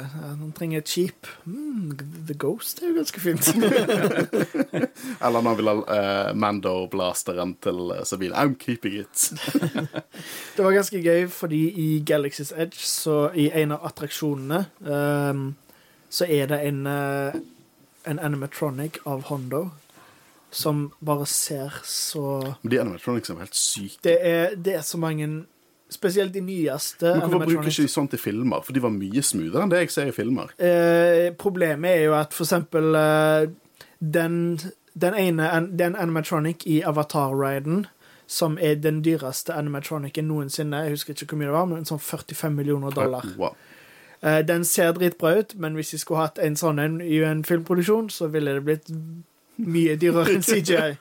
[0.03, 1.29] at han trenger et skip.
[1.47, 1.93] Mm,
[2.27, 3.47] The Ghost er jo ganske fint.
[5.23, 8.35] Eller når han vil ha uh, Mando-blasteren til eh, Sabine.
[8.35, 9.31] I'm keeping it.
[10.55, 15.47] Det var ganske gøy, fordi i Galaxy's Edge, så i en av attraksjonene, um,
[16.11, 17.39] så er det en, uh,
[18.03, 19.69] en animatronic av Hondo
[20.55, 23.99] som bare ser så Men de animatronics er helt syke.
[24.03, 25.45] Det er, det er så mange
[25.89, 28.63] Spesielt de nyeste Men hvorfor bruker ikke de sånt i filmer?
[28.65, 30.49] For de var mye smoothere enn det jeg ser i filmer.
[30.57, 33.45] Eh, problemet er jo at for eksempel eh,
[34.01, 34.57] den,
[34.97, 37.85] den ene den animatronic i Avatar-riden,
[38.25, 42.01] som er den dyreste animatronicen noensinne, jeg husker ikke hvor mye det var, men sånn
[42.01, 43.29] 45 millioner dollar.
[43.37, 43.53] Wow.
[44.25, 47.45] Eh, den ser dritbra ut, men hvis de skulle hatt en sånn en i en
[47.45, 48.89] filmproduksjon, så ville det blitt
[49.57, 50.95] mye dyrere enn CGI.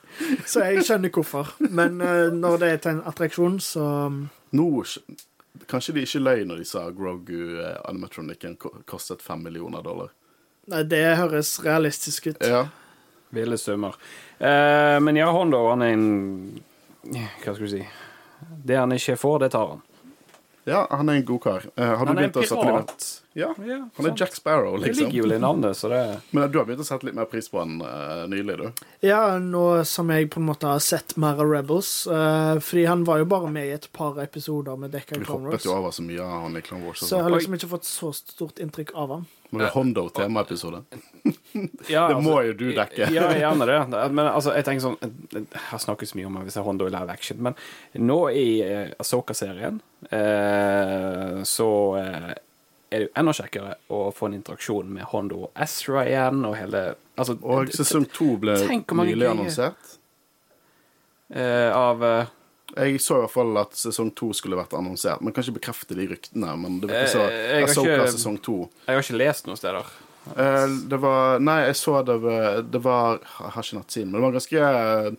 [0.47, 1.55] Så jeg skjønner hvorfor.
[1.69, 3.85] Men uh, når det er til en attraksjon, så
[4.55, 4.67] Nå,
[5.67, 8.55] kanskje de ikke løy når de sa Grogu eh, animatronicen
[8.87, 10.13] kostet fem millioner dollar.
[10.71, 12.39] Nei, det høres realistisk ut.
[12.41, 12.65] Ja.
[13.35, 13.97] Ville summer.
[14.39, 16.07] Eh, men ja, Hondo, han er en
[17.03, 17.83] Hva skal du si?
[18.65, 19.83] Det han ikke får, det tar han.
[20.65, 21.67] ja, han er en god kar.
[21.75, 23.07] Eh, har Han en begynt å sette litt.
[23.35, 24.19] Ja, Ja, han er sant.
[24.19, 25.05] Jack Sparrow, Det liksom.
[25.11, 27.49] ligger jo i navnet, så det Men du har begynt å sette litt mer pris
[27.51, 28.85] på han uh, nylig, du.
[29.03, 32.07] Ja, nå som jeg på en måte har sett mer av Rebels.
[32.07, 35.67] Uh, fordi han var jo bare med i et par episoder med Vi Clone hoppet
[35.67, 36.99] jo over så mye av han i Clone Wars.
[37.03, 39.27] Så, Så jeg har liksom ikke fått så stort inntrykk av han.
[39.49, 40.81] Men det er Hondo-temaepisode.
[41.91, 43.11] ja, Det må jo du dekke.
[43.13, 43.81] Ja, gjerne det.
[44.15, 44.97] Men altså, jeg tenker sånn
[45.35, 47.59] Jeg har snakket så mye om hvis jeg Hondo i live action, men
[47.99, 51.69] nå i eh, Asoka-serien eh, så
[51.99, 52.33] eh,
[52.91, 56.55] er det jo enda kjekkere å få en interaksjon med Hondo og Ezra igjen, og
[56.59, 56.81] hele
[57.17, 59.93] altså, Og sesong to ble nylig annonsert.
[61.33, 62.33] Uh, Av uh,
[62.77, 65.21] Jeg så i hvert fall at sesong to skulle vært annonsert.
[65.21, 66.55] Men kan ikke bekrefte de ryktene.
[66.61, 68.57] Men det ikke så Jeg, jeg ikke- sesong 2.
[68.87, 69.93] Jeg har ikke lest noen steder.
[70.25, 74.21] Uh, det var Nei, jeg så det ved, Det var Jeg har ikke nettsiden, men
[74.21, 75.17] det var ganske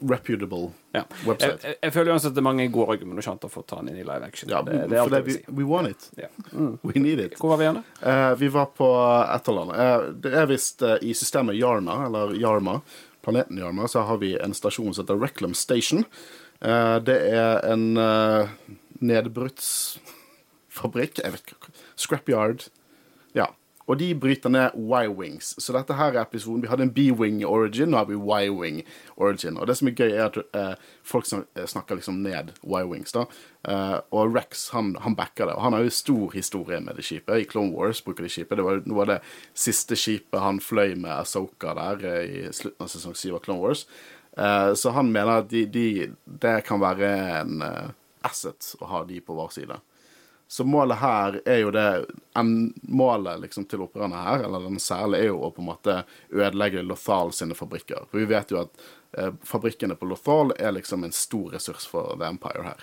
[0.00, 1.04] reputable Ja.
[1.26, 1.58] Website.
[1.62, 4.04] jeg, jeg føler uansett det er mange gode argumenter for å ta den inn i
[4.06, 4.50] live action.
[4.50, 5.42] Ja, det, det for vi, si.
[5.54, 6.10] we want it.
[6.18, 6.28] Ja.
[6.52, 6.78] Mm.
[6.82, 7.34] We need it.
[7.38, 7.82] Hvor var vi igjen?
[8.02, 8.88] Eh, vi var på
[9.36, 9.70] Etterland.
[9.76, 12.80] Uh, det er visst uh, i systemet Yarna, eller Yarma,
[13.24, 16.04] planeten Yarma, så har vi en stasjon som heter Reclam Station.
[16.60, 18.46] Det er en uh,
[19.00, 21.56] nedbruddsfabrikk Jeg vet ikke
[21.96, 22.64] Scrapyard.
[23.32, 23.46] Ja.
[23.90, 25.54] Og de bryter ned Y-wings.
[25.58, 26.62] Så dette her er episoden.
[26.62, 28.84] Vi hadde en B-wing origin, nå har vi Y-wing
[29.16, 29.58] origin.
[29.58, 33.26] Og det som er gøy, er at eh, folk snak snakker liksom ned Y-wings, da.
[33.66, 35.58] Eh, og Rex, han, han backer det.
[35.58, 37.34] Og han har jo stor historie med det skipet.
[37.42, 38.60] I Clone Wars bruker de skipet.
[38.60, 39.18] Det var noe av det
[39.58, 43.64] siste skipet han fløy med Asoka der eh, i slutten av sesong 7 av Clone
[43.64, 43.86] Wars.
[44.38, 45.86] Eh, så han mener at de, de,
[46.24, 49.80] det kan være en eh, asset å ha de på vår side.
[50.50, 55.20] Så målet her er jo det en, Målet liksom til opprørerne her, eller den særlig,
[55.20, 55.94] er jo å på en måte
[56.34, 58.08] ødelegge Lothal sine fabrikker.
[58.10, 58.82] For vi vet jo at
[59.14, 62.82] eh, fabrikkene på Lothal er liksom en stor ressurs for The Empire her.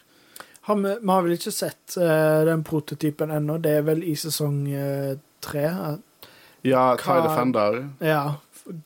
[0.70, 3.60] Har vi, vi har vel ikke sett eh, den prototypen ennå.
[3.60, 5.68] Det er vel i sesong eh, tre.
[6.64, 7.82] Ja, Tie Defender.
[8.00, 8.22] ja,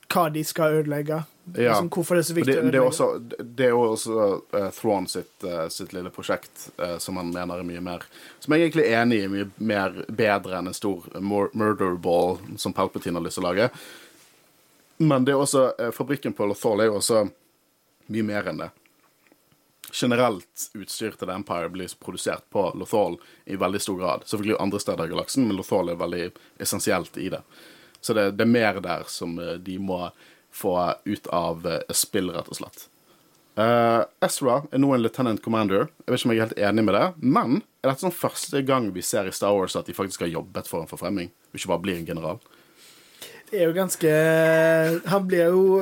[0.09, 1.21] hva de skal ødelegge.
[1.45, 1.71] Ja.
[1.71, 3.07] Liksom, hvorfor det er så viktig det, det er også,
[3.41, 4.17] det er også
[4.53, 8.05] uh, Thrawn sitt, uh, sitt lille prosjekt, uh, som han mener er mye mer
[8.39, 12.77] Som jeg egentlig er enig i mye mer bedre enn en stor murder ball som
[12.77, 13.71] Palpatine har lyst til å lage.
[15.01, 17.23] Men det er også eh, fabrikken på Lothal er jo også
[18.13, 18.69] mye mer enn det.
[19.91, 23.17] Generelt utstyr til The Empire blir produsert på Lothal
[23.49, 24.27] i veldig stor grad.
[24.29, 26.27] Selvfølgelig andre steder i galaksen, men Lothal er veldig
[26.61, 27.41] essensielt i det.
[28.01, 30.03] Så det, det er mer der som de må
[30.51, 32.87] få ut av eh, spill, rett og slett.
[33.59, 35.89] Uh, Ezra er nå en lieutenant commander.
[36.05, 37.05] Jeg vet ikke om jeg er helt enig med det.
[37.19, 40.31] Men er dette sånn første gang vi ser i Star Wars at de faktisk har
[40.31, 41.31] jobbet for en forfremming?
[41.51, 42.39] Og ikke bare blir en general?
[43.51, 44.11] Det er jo ganske
[45.11, 45.81] Han blir jo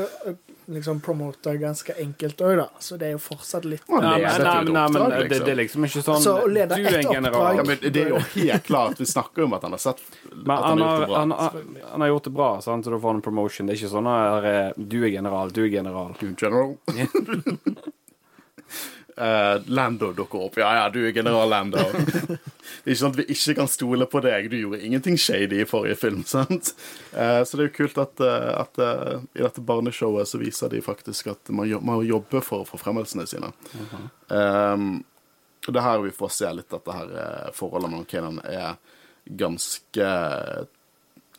[0.70, 2.66] liksom promoter ganske enkelt òg, da.
[2.80, 5.40] Så det er jo fortsatt litt ja, Nei, men, nei, men, nei, men oppdrag, det,
[5.46, 7.42] det er liksom ikke sånn Så å lede Du er ett en general.
[7.42, 8.98] oppdrag- Ja, men Det er jo helt klart.
[9.00, 10.02] Vi snakker jo om at han har sett
[10.32, 11.20] Men han han har gjort det bra.
[11.20, 12.86] han, har, han har gjort det bra, sant?
[12.86, 13.66] så da får han en promotion.
[13.68, 16.16] Det er ikke sånn at du er general, du er general.
[16.20, 16.78] Du general.
[19.20, 20.58] Eh, Lando dukker opp.
[20.62, 21.78] Ja, ja, du er general Lando.
[21.92, 24.48] det er ikke sånn at vi ikke kan stole på deg.
[24.52, 26.72] Du gjorde ingenting shady i forrige film, sant?
[27.12, 28.80] Uh, så det er jo kult at, uh, at
[29.36, 33.52] i dette barneshowet så viser de faktisk at man, jo- man jobber for forfremmelsene sine.
[34.32, 35.02] Um,
[35.68, 38.78] og det her vi får se litt at det her forholdet mellom Kanan er
[39.38, 40.08] ganske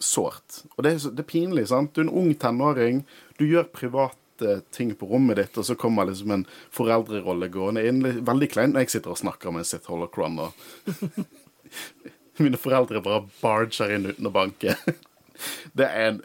[0.00, 0.60] sårt.
[0.76, 1.94] Og det er, det er pinlig, sant?
[1.96, 3.02] Du er en ung tenåring,
[3.40, 3.66] du gjør
[4.40, 8.02] private ting på rommet ditt, og så kommer liksom en foreldrerolle gående inn.
[8.24, 10.52] Veldig kleint når jeg sitter og snakker med sitt holocron, og
[12.40, 14.76] mine foreldre bare barger inn uten å banke.
[15.76, 16.24] Det er en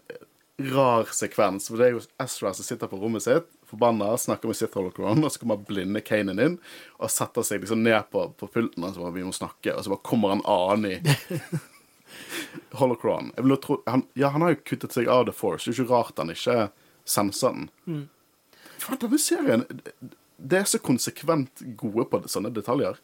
[0.58, 4.56] rar sekvens, for det er jo Ezra som sitter på rommet sitt, forbanna, snakker med
[4.56, 6.58] sitt holocron, og så kommer blinde Kanan inn
[6.96, 9.84] og setter seg liksom ned på, på pulten og så bare vi må snakke, og
[9.84, 11.58] så bare kommer en annen i
[12.80, 13.32] holocron.
[13.64, 15.96] Tro, han, ja, han har jo kuttet seg av The Force, det er jo ikke
[15.96, 16.60] rart han ikke
[17.06, 18.06] senser den.
[18.82, 19.66] Faen, denne serien
[20.36, 22.98] Det er så konsekvent gode på sånne detaljer.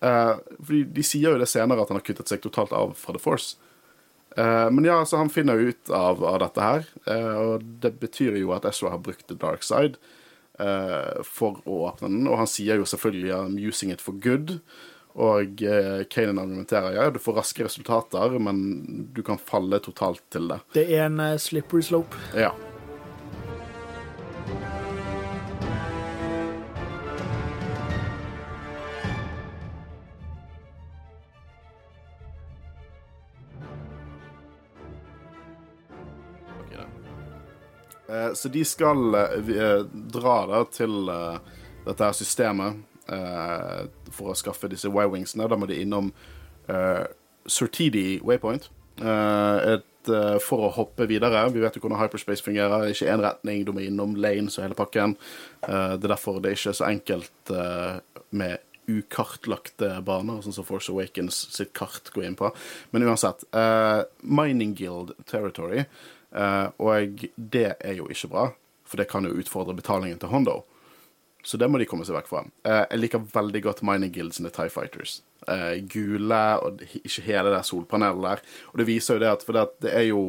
[0.00, 3.14] Uh, fordi De sier jo det senere at han har kuttet seg totalt av fra
[3.14, 3.58] The Force.
[4.38, 8.38] Uh, men ja, så han finner ut av, av dette her, uh, og det betyr
[8.40, 10.00] jo at Ezra har brukt The Dark Side
[11.24, 14.58] for å åpne den, og han sier jo selvfølgelig I'm using it for good.
[15.16, 18.60] Og uh, Kanan argumenterer ja, du får raske resultater, men
[19.16, 20.60] du kan falle totalt til det.
[20.76, 22.20] Det er en slippery slope.
[22.36, 22.52] Ja.
[38.34, 41.38] Så de skal eh, eh, dra da til eh,
[41.86, 42.80] dette her systemet
[43.12, 45.48] eh, for å skaffe disse Y-wingsene.
[45.50, 46.10] Da må de innom
[46.70, 47.04] uh,
[47.46, 48.70] Surtidi Waypoint.
[49.00, 51.46] Eh, eh, for å hoppe videre.
[51.52, 52.88] Vi vet jo hvordan hyperspace fungerer.
[52.90, 55.16] Ikke én retning, du må innom lanes og hele pakken.
[55.62, 58.00] Eh, det er derfor det er ikke så enkelt eh,
[58.36, 62.50] med ukartlagte baner, sånn som Force Awakens sitt kart går inn på.
[62.90, 63.44] Men uansett.
[63.54, 65.84] eh, Mining Guild Territory.
[66.34, 68.50] Eh, og det er jo ikke bra,
[68.84, 70.60] for det kan jo utfordre betalingen til Hondo.
[71.42, 72.44] Så det må de komme seg vekk fra.
[72.68, 75.20] Eh, jeg liker veldig godt Mining Guild sine Tie Fighters.
[75.48, 78.44] Eh, gule, og ikke hele det solpanelet der.
[78.72, 80.22] Og det viser jo det at For det, er jo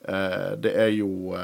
[0.00, 1.36] Det er jo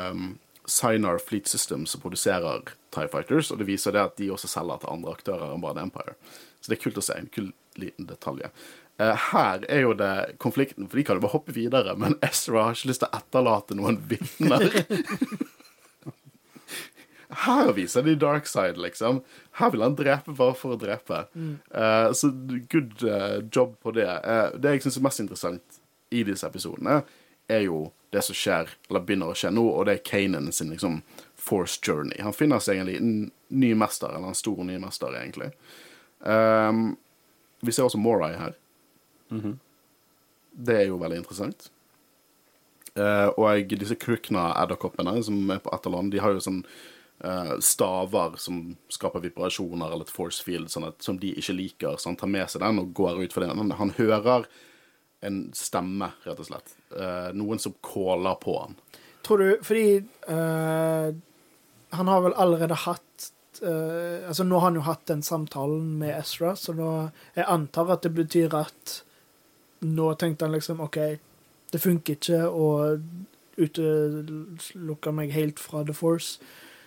[0.67, 4.81] Sinar Fleet Systems som produserer TIE Fighters, og det viser det at de også selger
[4.83, 6.17] til andre aktører enn bare The Empire.
[6.61, 7.19] Så det er kult å se.
[7.21, 8.49] En kul liten detalj.
[8.99, 12.69] Eh, her er jo det konflikten, for de kan jo bare hoppe videre, men Ezra
[12.69, 14.71] har ikke lyst til å etterlate noen vitner.
[17.37, 19.19] Her viser de dark side, liksom.
[19.59, 21.25] Her vil han drepe bare for å drepe.
[21.37, 22.31] Uh, så
[22.71, 24.09] good uh, job på det.
[24.25, 25.81] Uh, det jeg syns er mest interessant
[26.15, 27.01] i disse episodene,
[27.51, 30.71] er jo det som skjer, eller begynner å skje nå, og det er Kanan sin
[30.73, 31.01] liksom
[31.37, 32.23] force journey.
[32.25, 35.51] Han finner seg egentlig en ny mester, eller en stor ny mester, egentlig.
[36.25, 36.95] Ehm,
[37.61, 38.57] vi ser også Morai her.
[40.57, 41.71] Det er jo veldig interessant.
[42.97, 48.63] Eh, og disse Krukna-edderkoppene som er på Etterland, de har jo sånn eh, staver som
[48.93, 51.99] skaper vibrasjoner eller et force field sånn at, som de ikke liker.
[52.01, 53.53] Så han tar med seg den og går ut for den.
[53.61, 54.49] Han, han hører
[55.27, 56.77] en stemme, rett og slett.
[56.97, 58.81] Eh, noen som caller på han.
[59.27, 59.87] Tror du Fordi
[61.97, 66.53] han har vel allerede hatt Altså, nå har han jo hatt den samtalen med Ezra,
[66.61, 66.91] så nå
[67.35, 68.99] Jeg antar at det betyr at
[69.87, 70.99] nå tenkte han liksom OK,
[71.73, 72.69] det funker ikke å
[73.57, 76.39] utelukke meg helt fra The Force.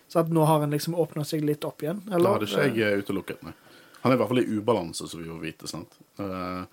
[0.10, 2.02] Så at nå har han liksom åpna seg litt opp igjen?
[2.10, 2.26] Eller?
[2.26, 3.54] Det hadde ikke jeg eh, utelukket, nei.
[4.02, 5.70] Han er i hvert fall i ubalanse, så vi får vite.
[5.70, 6.00] sant?
[6.18, 6.64] Eh,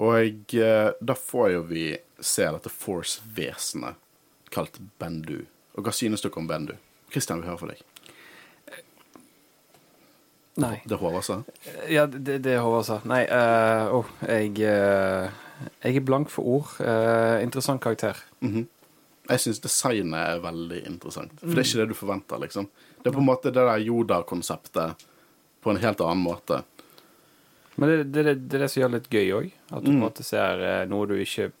[0.00, 1.84] og eh, da får jo vi
[2.18, 4.00] se dette Force-vesenet
[4.50, 5.44] kalt Bendu.
[5.76, 6.74] Og hva synes dere om Bendu?
[7.12, 7.84] Christian vi hører fra deg.
[10.56, 10.80] Nei.
[10.84, 11.42] Det Håvard sa.
[11.88, 12.98] Ja, det, det Håvard sa.
[13.08, 15.30] Nei, uh, åh, jeg uh,
[15.84, 16.72] Jeg er blank for ord.
[16.80, 18.16] Uh, interessant karakter.
[18.40, 18.66] Mhm.
[19.30, 21.30] Jeg syns designet er veldig interessant.
[21.38, 22.64] For det er ikke det du forventer, liksom.
[22.98, 25.04] Det er på en måte det der Yoda-konseptet
[25.62, 26.62] på en helt annen måte.
[27.76, 29.52] Men det, det, det, det er det som gjør det litt gøy òg.
[29.70, 30.02] At du på en Mm.
[30.02, 31.52] måte ser noe du ikke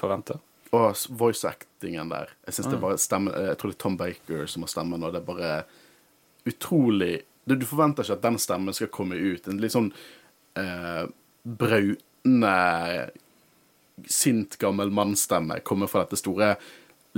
[0.00, 0.40] forventer.
[0.72, 2.32] Og voice-actingen der.
[2.46, 5.04] Jeg synes det er bare stemmer Jeg tror det er Tom Baker som har stemmen,
[5.04, 5.52] og det er bare
[6.48, 9.48] utrolig det, Du forventer ikke at den stemmen skal komme ut.
[9.50, 9.90] En litt sånn
[10.58, 11.04] eh,
[11.42, 12.54] brautende,
[14.08, 16.54] sint, gammel mannsstemme kommer fra dette store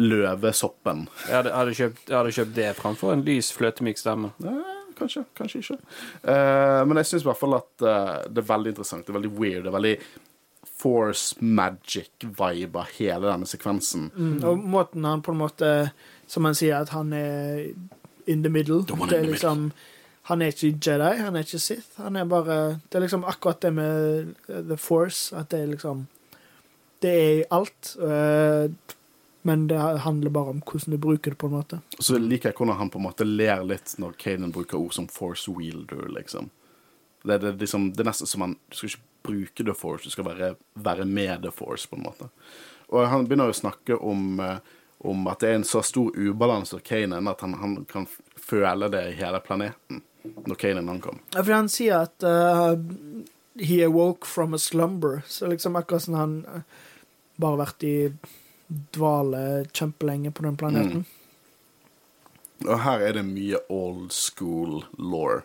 [0.01, 1.07] løvesoppen.
[1.29, 4.33] Jeg hadde, hadde, kjøpt, jeg hadde kjøpt det framfor en lys, fløtemyk stemme.
[4.41, 5.79] Eh, kanskje, kanskje ikke.
[6.23, 9.07] Eh, men jeg syns i hvert fall at eh, det er veldig interessant.
[9.07, 9.67] Det er veldig weird.
[9.67, 9.97] Det er veldig
[10.83, 14.09] force magic-vibe av hele denne sekvensen.
[14.17, 15.69] Mm, og måten han på en måte
[16.27, 17.75] Som han sier, at han er
[18.27, 18.87] in the middle.
[18.89, 19.73] The one Det er the liksom
[20.31, 21.99] Han er ikke Jedi, han er ikke Sith.
[21.99, 25.71] Han er bare Det er liksom akkurat det med uh, The Force, at det er
[25.75, 26.07] liksom
[27.03, 27.97] Det er alt.
[27.99, 28.71] uh,
[29.43, 31.81] men det handler bare om hvordan du bruker det, på en måte.
[31.99, 35.09] Så liker jeg hvordan han på en måte ler litt når Kanan bruker ord som
[35.11, 36.51] force wielder, liksom.
[37.25, 40.15] Det, det, liksom, det er nesten som han Du skal ikke bruke the force, du
[40.15, 42.31] skal være, være med the force, på en måte.
[42.91, 44.59] Og han begynner å snakke om, eh,
[44.99, 48.07] om at det er en så stor ubalanse for Kanan at han, han kan
[48.39, 51.19] føle det i hele planeten når Kanan ankom.
[51.35, 52.75] Ja, for han sier at uh,
[53.59, 55.23] he awoke from a slumber.
[55.27, 56.63] Så liksom akkurat som han uh,
[57.37, 57.97] bare vært i
[58.69, 61.05] dvale kjempelenge på den planeten.
[62.63, 65.43] Og her er det mye old school law.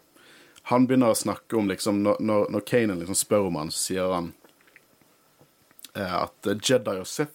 [0.70, 4.13] Han begynner å snakke om liksom når, når Kanan liksom spør om han, så sier
[4.13, 4.32] han
[5.98, 7.34] uh, at Jedi og Sith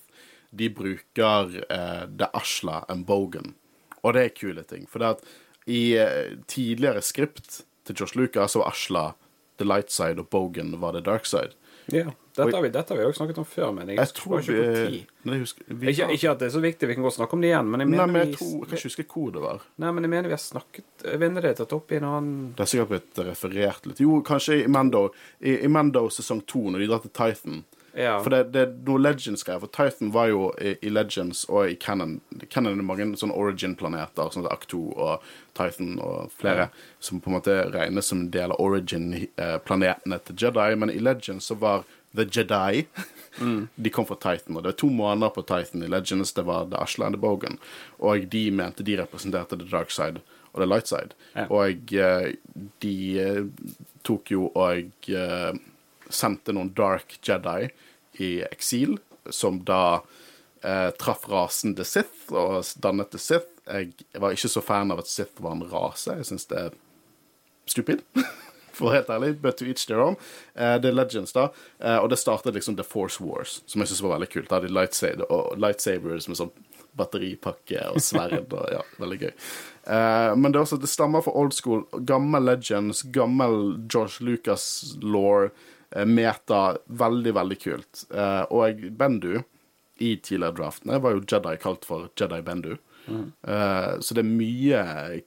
[0.53, 3.55] de bruker uh, The Ashla and Bogan.
[4.03, 4.85] Og det er kule ting.
[4.91, 5.25] For det at
[5.67, 9.23] i eh, tidligere skript til Josh Lucas og Asla Ashla
[9.63, 11.53] the light side, og Bogan var the dark side.
[11.87, 12.13] Ja.
[12.33, 14.55] Dette har vi, dette har vi også snakket om før, men jeg, Jeg tror ikke
[14.57, 15.09] vi, tid.
[15.29, 17.43] Nei, husker, vi Ikke, ikke at det er så viktig, vi kan godt snakke om
[17.45, 19.43] det igjen, men jeg Nei, men jeg, vi, tror, jeg kan ikke huske hvor det
[19.43, 19.67] var.
[19.85, 22.07] nei, men jeg mener vi har snakket Jeg mener det er tatt opp i en
[22.09, 24.01] annen Det har sikkert blitt referert litt.
[24.01, 25.03] Jo, kanskje i Mando.
[25.45, 27.61] I, i Mando sesong to, når de drar til Titan.
[27.95, 28.17] Ja.
[28.25, 29.61] For det, det er noe Legends-greier.
[29.61, 32.19] For Titan var jo i, i Legends og i Canon.
[32.51, 36.71] Canon er mange sånne origin-planeter, sånn som Act 2 og Titan og flere,
[37.03, 40.69] som på en måte regnes som en del av origin-planetene til Jedi.
[40.81, 41.85] Men i Legends så var
[42.17, 42.87] The Jedi
[43.75, 46.35] De kom fra Titan, og det er to måneder på Titan i Legends.
[46.37, 47.59] Det var The Ashland, and the Bogan.
[47.99, 50.21] Og de mente de representerte The Dark Side
[50.53, 51.17] og The Light Side.
[51.35, 51.47] Ja.
[51.49, 52.33] Og eh,
[52.85, 53.45] de eh,
[54.05, 55.53] tok jo og eh,
[56.15, 57.71] sendte noen Dark Jedi
[58.23, 58.99] i eksil,
[59.31, 60.03] som da
[60.63, 63.49] eh, traff rasen The Sith og dannet The Sith.
[63.67, 66.17] Jeg var ikke så fan av at Sith var en rase.
[66.19, 66.81] Jeg syns det er
[67.71, 68.05] stupid.
[68.73, 70.17] For helt ærlig, but to each their own.
[70.55, 71.51] Eh, det er Legends, da.
[71.79, 74.49] Eh, og det startet liksom The Force Wars, som jeg syns var veldig kult.
[74.49, 76.55] Da hadde de lightsaber, og lightsabers med sånn
[76.99, 79.31] batteripakke og sverd og ja, veldig gøy.
[79.87, 81.87] Uh, men det er også, det stammer fra old school.
[82.09, 85.49] Gammel Legends, gammel George Lucas-law,
[86.09, 86.63] meta.
[86.87, 88.05] Veldig, veldig kult.
[88.15, 89.43] Eh, og Bendu
[90.03, 92.77] i tidligere draftene var jo Jedi kalt for Jedi Bendu.
[93.09, 94.83] Eh, så det er mye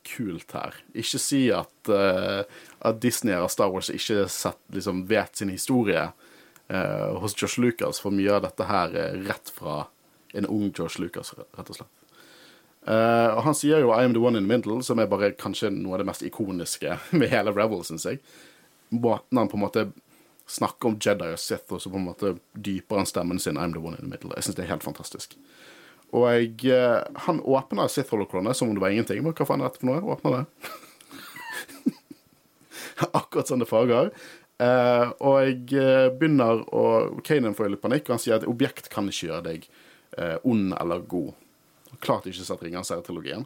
[0.07, 0.77] kult her.
[0.95, 2.43] Ikke si at, uh,
[2.87, 7.99] at Disney og Star Wars ikke sett, liksom, vet sin historie uh, hos Josh Lucas,
[8.01, 9.83] for mye av dette her er rett fra
[10.35, 11.93] en ung Josh Lucas, rett og slett.
[12.85, 15.31] Eh, og han sier jo 'I am the one in the middle', som er bare
[15.33, 18.19] kanskje noe av det mest ikoniske med hele Rebel, syns jeg.
[18.93, 19.87] Måten han på en måte
[20.47, 23.73] snakker om Jedi og Sith, og så på en måte dypere enn stemmen sin 'I'm
[23.73, 24.35] the one in the middle'.
[24.35, 25.35] Jeg syns det er helt fantastisk.
[26.13, 29.23] Og jeg, eh, han åpner Sith Holocronet som om det var ingenting.
[29.23, 30.15] Men hva faen er dette for noe?
[30.15, 30.45] Åpner det.
[33.19, 34.11] Akkurat sånn det farger.
[34.55, 38.87] Uh, og jeg eh, begynner å Kanan får litt panikk, og han sier at objekt
[38.93, 39.65] kan ikke gjøre deg
[40.15, 41.33] uh, ond eller god.
[41.99, 43.43] Klart ikke sett Ringenes herre-trilogien.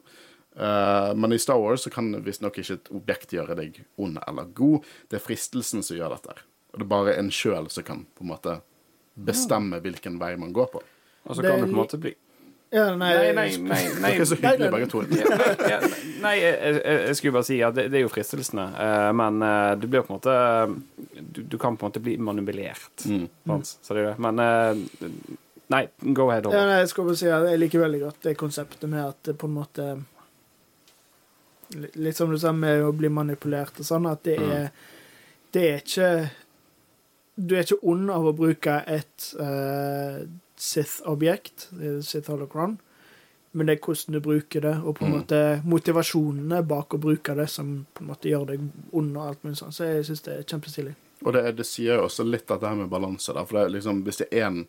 [0.53, 4.53] Uh, men i Star Wars så kan visstnok ikke et objekt gjøre deg ond eller
[4.53, 4.85] god.
[5.09, 6.37] Det er fristelsen som gjør dette.
[6.71, 8.59] Og det er bare en sjøl som kan på en måte
[9.19, 10.81] bestemme hvilken vei man går på.
[11.25, 12.13] Og så kan det du på en måte bli
[12.71, 13.81] Ja, nei, Nei, nei, nei.
[13.97, 14.11] nei.
[14.13, 15.01] Dere er så hyggelige begge to.
[16.21, 19.87] Nei, jeg, skulle bare si at det, det er jo fristelsene, eh, men eh, du
[19.89, 20.35] blir på en måte
[21.17, 23.05] Du, du kan på en måte bli manipulert.
[23.09, 23.25] Mm.
[23.49, 23.71] sant?
[23.81, 24.17] Så det er det.
[24.21, 25.09] Men eh,
[25.69, 26.47] Nei, go ahead.
[26.49, 29.19] Ja, nei, jeg skal bare si at jeg liker veldig godt det konseptet med at
[29.27, 29.89] det på en måte
[32.01, 34.71] Litt som du sa med å bli manipulert og sånn, at det er
[35.53, 36.07] Det er ikke
[37.39, 40.19] Du er ikke ond av å bruke et uh,
[40.59, 42.73] Sith-objekt, eh, Sith Holocron,
[43.55, 45.19] men det er hvordan du bruker det, og på en Mm.
[45.21, 49.43] måte motivasjonene bak å bruke det, som på en måte gjør deg ond og alt
[49.47, 49.71] mulig sånn.
[49.73, 50.95] Så jeg syns det er kjempestilig.
[51.25, 53.45] Og det, det sier jo også litt at det her med balanse, da.
[53.47, 54.59] For det liksom, hvis det er én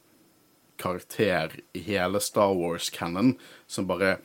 [0.80, 3.34] karakter i hele Star Wars-canon
[3.66, 4.16] som bare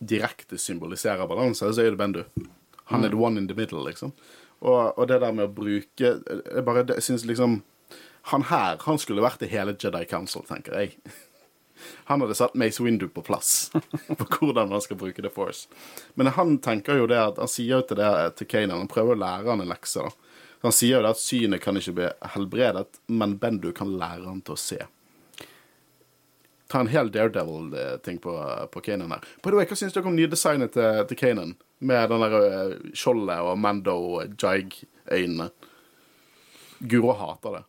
[0.00, 2.24] direkte symboliserer balanse, så er det Bendu.
[2.90, 4.12] Han er the one in the middle, liksom.
[4.60, 7.60] Og, og det der med å bruke jeg bare, Jeg syns liksom
[8.22, 10.98] Han her, han skulle vært i hele Jedi Council, tenker jeg.
[12.10, 13.70] Han hadde satt Mace Windu på plass
[14.18, 15.68] på hvordan man skal bruke The Force.
[16.14, 19.16] Men han tenker jo det at Han sier jo til det til Kanan, han prøver
[19.16, 20.04] å lære han en lekse.
[20.04, 20.12] da.
[20.66, 24.42] Han sier jo det at synet kan ikke bli helbredet, men Bendu kan lære han
[24.44, 24.80] til å se.
[26.70, 28.34] Ta en hel Daredevil-ting på,
[28.70, 29.24] på Kanan her.
[29.42, 31.56] By the way, Hva syns dere om nydesignet til, til Kanan?
[31.80, 33.96] Med den der eh, skjoldet og Mando
[34.36, 35.48] Jig-øynene.
[36.80, 37.62] Guro hater det.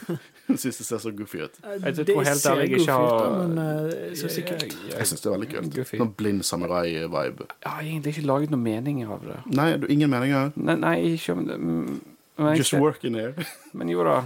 [0.46, 1.58] Hun syns det ser så goofy ut.
[1.62, 4.76] Jeg tror helt ærlig ikke har- Men eh, jeg synes ikke kult.
[4.90, 5.70] Jeg syns det er veldig kult.
[5.76, 6.00] Goofy.
[6.00, 7.46] Sånn blind samurai-vibe.
[7.62, 9.38] Jeg har egentlig ikke laget noen meninger av det.
[9.54, 10.50] Nei, du, ingen meninger?
[10.56, 12.00] Nei, nei ikke om det mm,
[12.38, 13.46] men, Just work in here.
[13.78, 14.16] men jo da.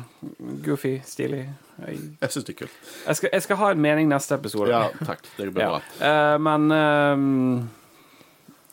[0.64, 1.44] Goofy, stilig.
[1.80, 2.80] Jeg, Jeg syns det er kult.
[3.06, 4.72] jeg, skal, jeg skal ha en mening neste episode.
[4.72, 5.22] Ja, takk.
[5.36, 5.76] Det blir Ja.
[5.76, 6.08] bra.
[6.08, 7.68] Eh, men uh,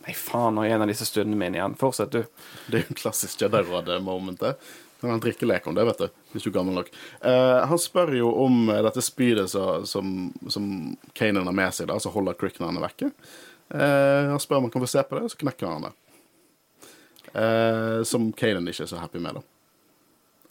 [0.08, 1.74] Nei, faen, nå er en av disse stundene mine igjen.
[1.76, 2.24] Fortsett, du.
[2.72, 4.70] Det er jo en klassisk Jedi-råd-momentet.
[5.02, 6.08] Kan han drikkelek om det, vet du.
[6.34, 6.90] Hvis du er gammel nok.
[7.22, 10.16] Eh, han spør jo om eh, dette spydet som,
[10.50, 10.72] som
[11.18, 13.12] Kanan har med seg, da, så holder Crick når han er vekke.
[13.70, 15.94] Eh, han spør om han kan få se på det, så knekker han det.
[17.38, 19.46] Eh, som Kanan ikke er så happy med, da.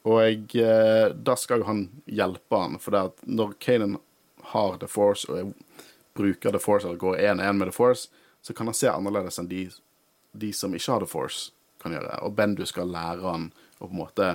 [0.06, 3.98] Og jeg, eh, da skal jo han hjelpe han, for det at når Kanan
[4.52, 5.50] har The Force og er,
[6.14, 8.06] bruker The Force, eller går én-én med The Force,
[8.42, 9.66] så kan han se annerledes enn de,
[10.38, 11.50] de som ikke har The Force,
[11.82, 12.20] kan gjøre.
[12.22, 14.28] Og Bendu skal lære han å på en måte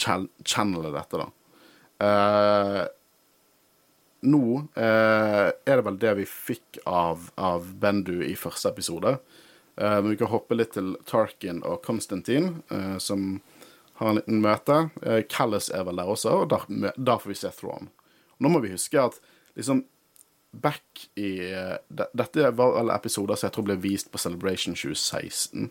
[0.00, 1.28] channele dette, da.
[2.00, 2.82] Eh,
[4.30, 4.44] nå
[4.76, 9.16] eh, er det vel det vi fikk av, av Bendu i første episode.
[9.76, 13.40] Eh, men vi kan hoppe litt til Tarkin og Konstantin, eh, som
[14.00, 14.82] har en liten møte.
[15.04, 17.90] Eh, Callis er vel der også, og der, der får vi se Thrawn.
[18.40, 19.20] Nå må vi huske at
[19.56, 19.84] liksom
[20.50, 24.76] back i eh, de, Dette var alle episoder som jeg tror ble vist på Celebration
[24.76, 25.70] 2016.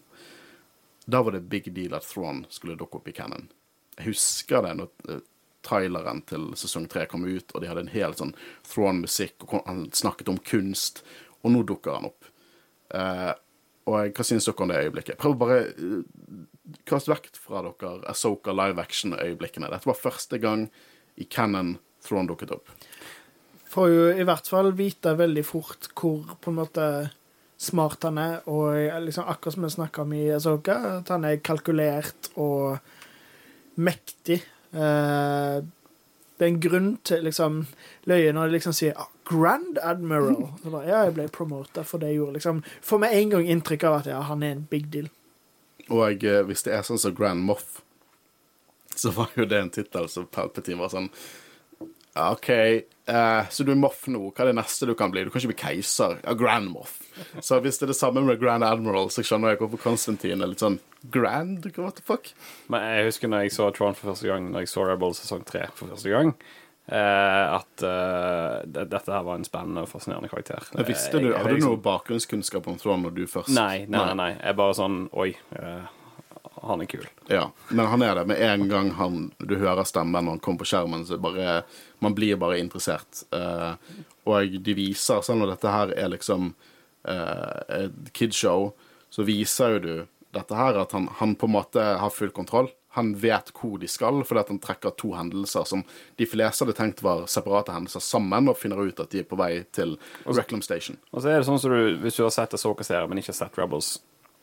[1.09, 3.49] Da var det big deal at Thrawn skulle dukke opp i canon.
[3.97, 5.23] Jeg husker det når eh,
[5.65, 8.35] traileren til sesong tre kom ut, og de hadde en hel sånn
[8.69, 11.03] Thrawn-musikk, og han snakket om kunst,
[11.41, 12.29] og nå dukker han opp.
[12.95, 13.31] Eh,
[13.89, 15.17] og hva syns dere om det øyeblikket?
[15.17, 16.01] Prøv bare uh,
[16.85, 19.69] kaste vekk fra dere Asoka live action-øyeblikkene.
[19.71, 20.67] Dette var første gang
[21.17, 22.69] i canon Thrawn dukket opp.
[23.69, 26.85] Får jo i hvert fall vite veldig fort hvor på en måte
[27.59, 31.41] smart han er, og liksom akkurat som vi snakka om i Asoka, at han er
[31.43, 32.79] kalkulert og
[33.79, 34.39] mektig.
[34.71, 35.59] Eh,
[36.39, 37.57] det er en grunn til liksom
[38.07, 40.47] løye når de liksom sier ah, 'Grand Admiral'.
[40.63, 42.33] Så da, ja, jeg ble promota for det jeg gjorde.
[42.39, 45.11] liksom Får med en gang inntrykk av at ja, han er en big deal.
[45.89, 47.81] Og eh, hvis det er sånn som Grand Moff,
[48.95, 51.11] så var jo det en tittel som Palpatine var sånn
[52.33, 52.49] OK,
[53.09, 54.19] uh, så du er Moff nå.
[54.31, 55.23] Hva er det neste du kan bli?
[55.25, 56.17] Du kan ikke bli keiser.
[56.25, 56.97] Ja, Grand Moff.
[57.43, 60.51] Så hvis det er det samme med Grand Admiral, så skjønner jeg hvorfor Konstantin er
[60.51, 60.79] litt sånn
[61.13, 61.65] Grand?
[61.77, 62.31] What the fuck?
[62.71, 65.45] Men jeg husker når jeg så Tron for første gang, når jeg så Rebel sesong
[65.47, 66.33] tre for første gang.
[66.89, 70.63] Uh, at uh, det, dette her var en spennende og fascinerende karakter.
[70.73, 73.83] Jeg visste du, jeg- jeg Hadde du noe bakgrunnskunnskap om Thrawn når du først Nei,
[73.85, 74.15] nei, nei.
[74.17, 74.29] nei.
[74.41, 75.27] Jeg bare sånn Oi,
[75.59, 75.85] uh,
[76.65, 77.05] han er kul.
[77.29, 78.23] Ja, men han er det.
[78.31, 81.59] Med en gang han, du hører stemmen når han kommer på skjermen, så bare
[81.99, 83.23] Man blir bare interessert.
[83.35, 83.73] Eh,
[84.29, 86.53] og de viser, selv om dette her er liksom
[87.07, 88.71] eh, et kidshow,
[89.09, 89.93] så viser jo du
[90.35, 92.69] dette her at han, han på en måte har full kontroll.
[92.97, 95.83] Han vet hvor de skal, fordi at han trekker to hendelser som
[96.17, 99.37] de fleste hadde tenkt var separate hendelser, sammen, og finner ut at de er på
[99.39, 100.97] vei til Reclam Station.
[101.13, 103.57] Og så er det sånn som du, hvis du har sett Asoka-serien, men ikke sett
[103.61, 103.97] Rebels,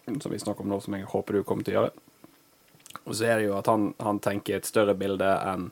[0.06, 1.96] som vi snakker om nå, som jeg håper du kommer til å gjøre,
[3.06, 5.68] og så er det jo at han, han tenker et større bilde enn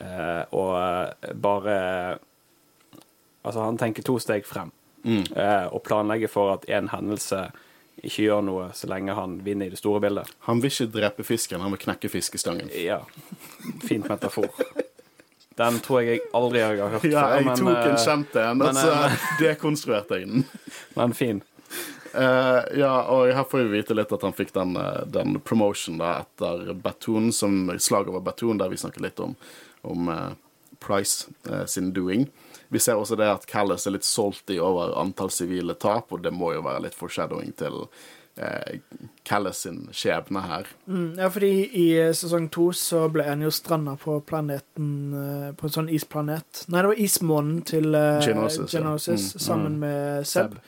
[0.00, 1.76] eh, å eh, bare
[3.48, 4.72] Altså, han tenker to steg frem,
[5.06, 7.46] eh, og planlegger for at en hendelse
[8.02, 10.30] ikke gjør noe så lenge han vinner i det store bildet.
[10.46, 12.68] Han vil ikke drepe fisken, han vil knekke fiskestangen.
[12.76, 13.00] Ja.
[13.86, 14.50] Fint metafor.
[15.58, 18.76] Den tror jeg jeg aldri har hørt Ja, jeg men, tok en kjent en, og
[18.78, 20.44] så eh, dekonstruerte jeg den.
[20.98, 21.40] men fin.
[22.08, 24.78] Uh, ja, og her får vi vite litt at han fikk den,
[25.12, 29.34] den promotion da, etter Batoon, som slag over Batoon, der vi snakket litt om,
[29.82, 30.30] om eh,
[30.80, 32.28] Price eh, sin doing.
[32.68, 36.34] Vi ser også det at Callis er litt salty over antall sivile tap, og det
[36.34, 37.80] må jo være litt foreshadowing til
[38.36, 38.80] eh,
[39.26, 40.68] Callis sin skjebne her.
[40.86, 45.46] Mm, ja, fordi i eh, sesong to så ble han jo stranda på planeten eh,
[45.58, 46.66] På en sånn isplanet.
[46.68, 49.40] Nei, det var ismånen til uh, Genosis, Genosis ja.
[49.40, 50.60] Mm, sammen med Seb.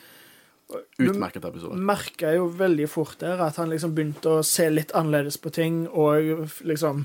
[1.00, 1.74] Utmerket episode.
[1.82, 5.80] merka jo veldig fort der at han liksom begynte å se litt annerledes på ting,
[5.90, 7.02] og liksom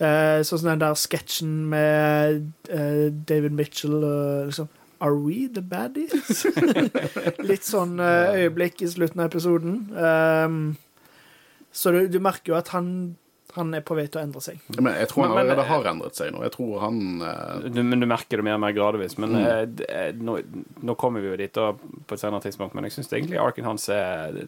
[0.00, 4.70] eh, Sånn som den der sketsjen med eh, David Mitchell og liksom
[5.00, 6.42] Are we the baddies?
[7.50, 9.76] litt sånn eh, øyeblikk i slutten av episoden.
[9.94, 10.56] Um,
[11.70, 12.88] så du, du merker jo at han,
[13.54, 14.58] han er på vei til å endre seg.
[14.80, 16.42] Men jeg tror han Men- allerede eh, har endret seg nå.
[16.42, 19.16] Jeg tror han eh, Du, men du merker det mer og mer gradvis.
[19.18, 19.46] Men Mm.
[19.46, 20.36] eh, er- nå,
[20.82, 23.64] nå kommer vi jo dit da, på et senere tidspunkt, men jeg syns egentlig arken
[23.64, 24.44] hans er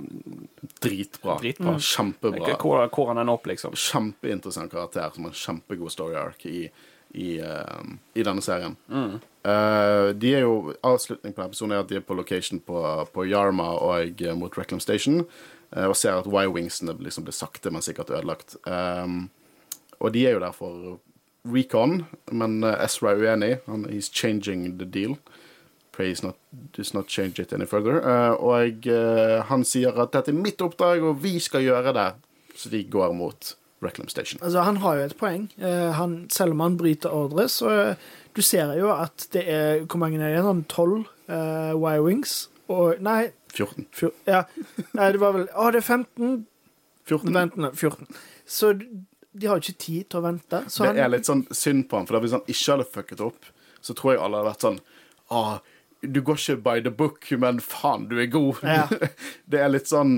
[0.80, 1.38] dritbra.
[1.40, 1.76] Dritbra.
[1.78, 2.56] Kjempebra.
[2.60, 3.72] Hvor, hvor han ender opp, liksom.
[3.74, 6.70] kjempeinteressant karakter som har en kjempegod story ark i,
[7.14, 7.82] i, uh,
[8.14, 8.76] i denne serien.
[8.90, 12.76] Eh, de er jo, Avslutningen på episoden er at de er på location på,
[13.14, 15.24] på Yarma og eh, mot Reclam Station, eh,
[15.70, 18.56] og ser at Y-wingsene liksom blir sakte, men sikkert ødelagt.
[18.66, 19.28] Um,
[20.00, 20.98] og de er jo der for
[21.44, 23.58] recon, men eh, Ezra er uenig.
[23.66, 25.16] Han, he's changing the deal.
[25.92, 26.36] Praise not,
[26.76, 28.00] does not change it any further.
[28.00, 32.10] Uh, og uh, han sier at dette er mitt oppdrag, og vi skal gjøre det.
[32.56, 34.40] Så de går mot Reclam Station.
[34.42, 35.48] Altså, han har jo et poeng.
[35.62, 39.84] uh, han, selv om han bryter ordre, så eh, du ser jo at det er
[39.84, 40.44] Hvor mange er det?
[40.44, 42.49] Sånn tolv Y-wings?
[42.70, 43.86] Og Nei, 14.
[43.94, 44.44] fjor, ja.
[44.94, 46.44] nei, det var vel Å, det er 15.
[47.08, 47.32] 14.
[47.34, 48.06] Vent nå, 14.
[48.46, 48.74] Så
[49.32, 50.58] de har jo ikke tid til å vente.
[50.70, 53.20] Så Det han, er litt sånn synd på han, for hvis han ikke hadde fucket
[53.24, 53.42] opp,
[53.80, 54.80] så tror jeg alle hadde vært sånn
[55.34, 55.56] ah,
[56.02, 58.54] Du går ikke by the book, men faen, du er god.
[58.64, 58.86] Ja.
[59.52, 60.12] det er litt sånn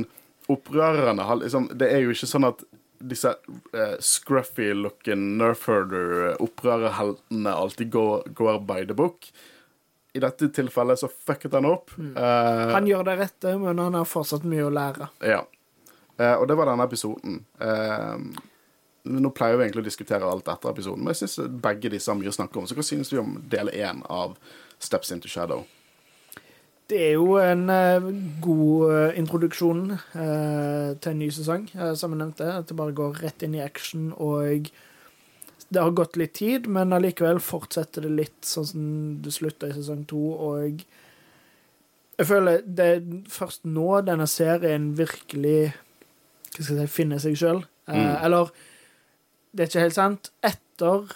[0.52, 1.24] opprørende.
[1.42, 2.58] Liksom, det er jo ikke sånn at
[3.02, 3.30] disse
[3.74, 9.18] uh, scruffy-looking Nerfherder-opprørerheltene alltid går, går by the book.
[10.12, 11.94] I dette tilfellet så fucket han opp.
[11.98, 15.08] Eh, han gjør det rette, men han har fortsatt mye å lære.
[15.24, 15.40] Ja.
[16.20, 17.38] Uh, og det var denne episoden.
[17.56, 18.20] Uh,
[19.08, 22.18] nå pleier vi egentlig å diskutere alt etter episoden, men jeg syns begge disse har
[22.20, 22.68] mye å snakke om.
[22.68, 24.36] Så hva synes du om del én av
[24.82, 25.64] Steps into Shadow?
[26.92, 28.12] Det er jo en uh,
[28.44, 32.52] god introduksjon uh, til en ny sesong, uh, som jeg nevnte.
[32.60, 34.68] At det bare går rett inn i action, og
[35.72, 38.84] det har gått litt tid, men allikevel fortsetter det litt sånn som
[39.24, 40.84] det slutta i sesong to, og
[42.18, 43.00] jeg føler det er
[43.32, 45.72] først nå denne serien virkelig
[46.52, 47.62] hva skal jeg si, finner seg sjøl.
[47.88, 48.10] Mm.
[48.26, 48.50] Eller
[49.52, 50.32] det er ikke helt sant.
[50.44, 51.14] Etter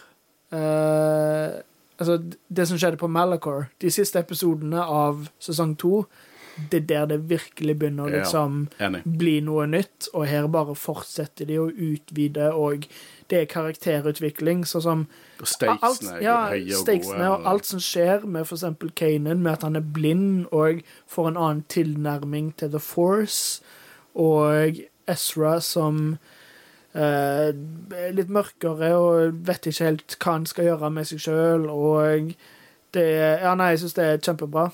[0.57, 1.63] eh,
[1.97, 2.19] Altså,
[2.53, 6.03] det som skjedde på Malachor, de siste episodene av sesong to,
[6.57, 10.77] det er der det virkelig begynner å liksom ja, bli noe nytt, og her bare
[10.79, 12.87] fortsetter de å utvide, og
[13.31, 15.05] det er karakterutvikling, sånn som
[15.43, 17.33] Og alt, ja, er høye og stakesene gode.
[17.35, 20.81] og alt som skjer med for eksempel Kanan, med at han er blind og
[21.13, 23.61] får en annen tilnærming til The Force,
[24.15, 26.17] og Ezra som
[26.97, 31.69] eh, er litt mørkere og vet ikke helt hva han skal gjøre med seg sjøl,
[31.69, 32.33] og
[32.97, 33.07] det
[33.43, 34.71] Ja, nei, jeg syns det er kjempebra.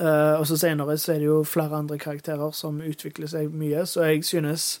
[0.00, 3.86] Eh, og så senere så er det jo flere andre karakterer som utvikler seg mye,
[3.86, 4.80] så jeg synes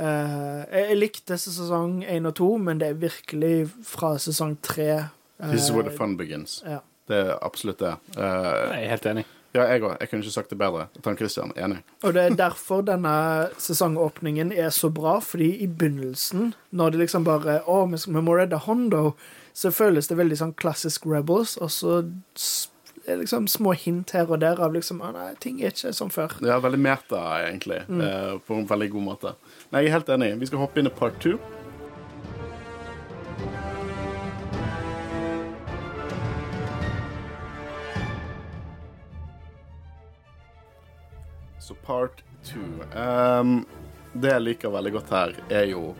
[0.00, 4.88] uh, jeg, jeg likte sesong én og to, men det er virkelig fra sesong tre
[4.96, 6.62] uh, This is where the fun begins.
[6.66, 6.80] Ja.
[7.10, 7.96] Det er absolutt det.
[8.16, 9.26] Uh, Jeg er helt enig.
[9.50, 9.96] Ja, jeg òg.
[9.98, 10.84] Jeg kunne ikke sagt det bedre.
[11.02, 11.80] Tann Christian, enig.
[12.06, 17.26] Og det er derfor denne sesongåpningen er så bra, fordi i begynnelsen, når det liksom
[17.26, 19.16] bare Å, vi vi må redde Hondo,
[19.52, 21.96] så føles det veldig sånn klassisk Rebels, og så
[23.06, 26.36] liksom små hint her og der av liksom ah, nei, ting er ikke som før.
[26.44, 27.80] Ja, veldig meta, egentlig.
[27.88, 29.34] eh, på en veldig god måte.
[29.72, 30.34] Nei, jeg er helt enig.
[30.40, 31.38] Vi skal hoppe inn i part two.
[41.60, 42.64] Så part two.
[42.96, 43.66] Um,
[44.12, 45.94] det jeg liker veldig godt her, er jo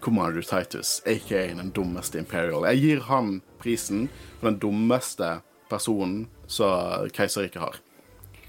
[0.00, 2.64] Commander Titus, aka den dummeste Imperial.
[2.70, 4.06] Jeg gir han prisen
[4.40, 5.40] for den dummeste
[5.70, 7.78] personen som keiserriket har.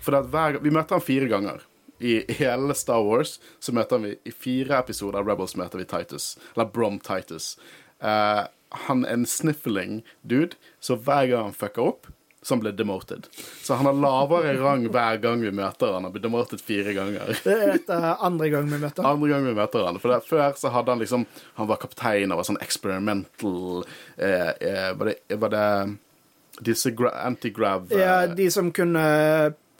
[0.01, 1.61] For hver, Vi møter han fire ganger.
[2.01, 6.33] I hele Star Wars så møter vi i fire episoder av Rebels møter vi Titus.
[6.55, 7.53] Eller Brom Titus.
[8.01, 8.49] Uh,
[8.87, 12.09] han er en sniffling dude, så hver gang han fucker opp,
[12.41, 13.27] så han blir demoted.
[13.61, 16.07] Så han har lavere rang hver gang vi møter han.
[16.07, 17.35] Han blir demoted fire ganger.
[17.45, 19.17] Det er etter andre gang vi møter han.
[19.19, 19.99] Andre gang vi møter han.
[20.01, 21.27] For det, Før så hadde han liksom
[21.59, 23.83] Han var kaptein og var sånn experimental
[24.17, 25.67] eh, eh, Var det, var det
[26.59, 29.03] disse gra anti-grav Ja, eh, de som kunne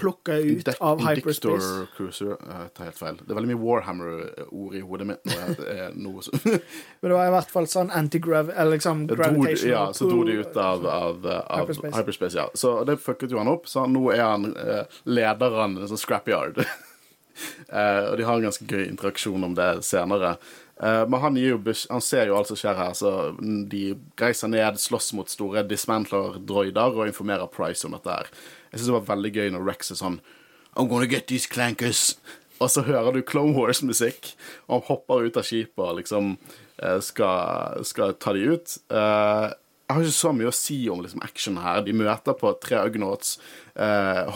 [0.01, 1.87] plukke ut Dek- av hyperspace.
[1.93, 3.17] Cruiser Jeg tar helt feil.
[3.21, 5.21] Det er veldig mye Warhammer-ord i hodet mitt.
[5.29, 8.49] Når det er noe som Men det var i hvert fall sånn anti-grav...
[8.49, 9.69] Eller liksom gravitation.
[9.69, 11.93] Ja, så dro de ut av, av, av Hyperspace.
[11.99, 12.35] hyperspace.
[12.39, 12.47] ja.
[12.57, 13.69] Så det fucket jo han opp.
[13.69, 16.63] Så nå er han eh, lederen sånn scrapyard.
[17.71, 20.33] Eh, og de har en ganske gøy interaksjon om det senere.
[20.81, 21.59] Eh, men han, jo,
[21.89, 23.13] han ser jo alt som skjer her, så
[23.69, 23.83] de
[24.19, 28.31] reiser ned, slåss mot store dismantler-droider og informerer Price om dette her.
[28.71, 30.21] Jeg syns det var veldig gøy når Rex er sånn
[30.71, 32.15] I'm gonna get these clankers.
[32.61, 34.35] Og så hører du Clone Wars-musikk,
[34.67, 38.77] og han hopper ut av skipet og liksom eh, skal, skal ta de ut.
[38.93, 39.47] Eh,
[39.91, 41.81] jeg har ikke så mye å si om liksom, action her.
[41.83, 43.33] De møter på tre Ugnaughts.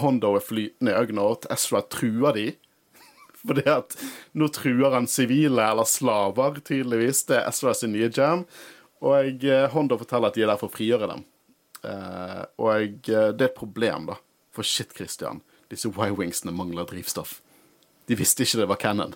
[0.01, 1.47] Hondo er flytende i Ugnaut.
[1.53, 2.49] Ezra truer de.
[3.45, 3.95] Fordi at
[4.37, 7.25] nå truer han sivile eller slaver, tydeligvis.
[7.29, 8.45] Det er Ezra sin nye jam.
[9.05, 11.25] Og eh, Hondo forteller at de er der for å frigjøre dem.
[11.85, 14.17] Eh, og eh, det er et problem, da.
[14.55, 15.43] For shit, Christian.
[15.69, 17.39] Disse Y-wingsene mangler drivstoff.
[18.09, 19.15] De visste ikke det var Cannon.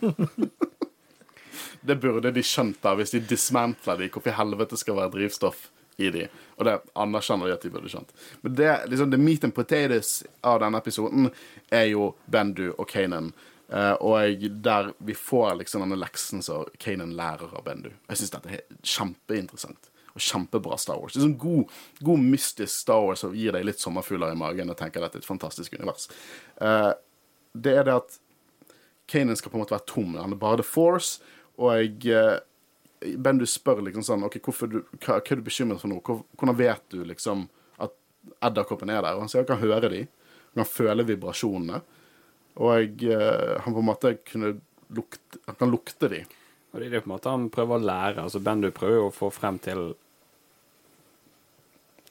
[1.88, 4.10] det burde de skjønt da, hvis de dismantler de.
[4.12, 6.26] Hvorfor i helvete skal være drivstoff i de?
[6.56, 8.14] Og det anerkjenner de at de burde skjønt.
[8.44, 11.30] Men det, liksom, the meat and potatoes av denne episoden
[11.74, 13.32] er jo Bendu og Kanan.
[13.66, 17.90] Uh, og der vi får liksom denne leksen som Kanan lærer av Bendu.
[18.10, 19.90] Jeg syns dette er kjempeinteressant.
[20.16, 21.12] Og kjempebra Star Wars.
[21.12, 21.72] Det er sånn god,
[22.04, 25.20] god mystisk Star Wars som gir deg litt sommerfugler i magen og tenker at dette
[25.20, 26.08] er et fantastisk univers.
[26.56, 26.94] Uh,
[27.56, 28.20] det er det at
[29.06, 30.14] Kanan skal på en måte være tom.
[30.18, 31.20] Han er bare The Force.
[31.56, 32.38] Og jeg, eh,
[33.00, 36.00] Ben, du spør liksom sånn OK, du, hva, hva er du bekymret for nå?
[36.04, 37.44] Hvor, hvordan vet du liksom
[37.82, 37.92] at
[38.48, 39.16] edderkoppen er der?
[39.16, 40.06] Og han sier han kan høre de.
[40.54, 41.82] Han kan føle vibrasjonene.
[42.64, 44.54] Og eh, han på en måte kunne
[44.96, 46.22] lukte Han kan lukte de.
[46.72, 48.24] Og det er det på en måte han prøver å lære.
[48.24, 49.90] Altså Bendu prøver å få frem til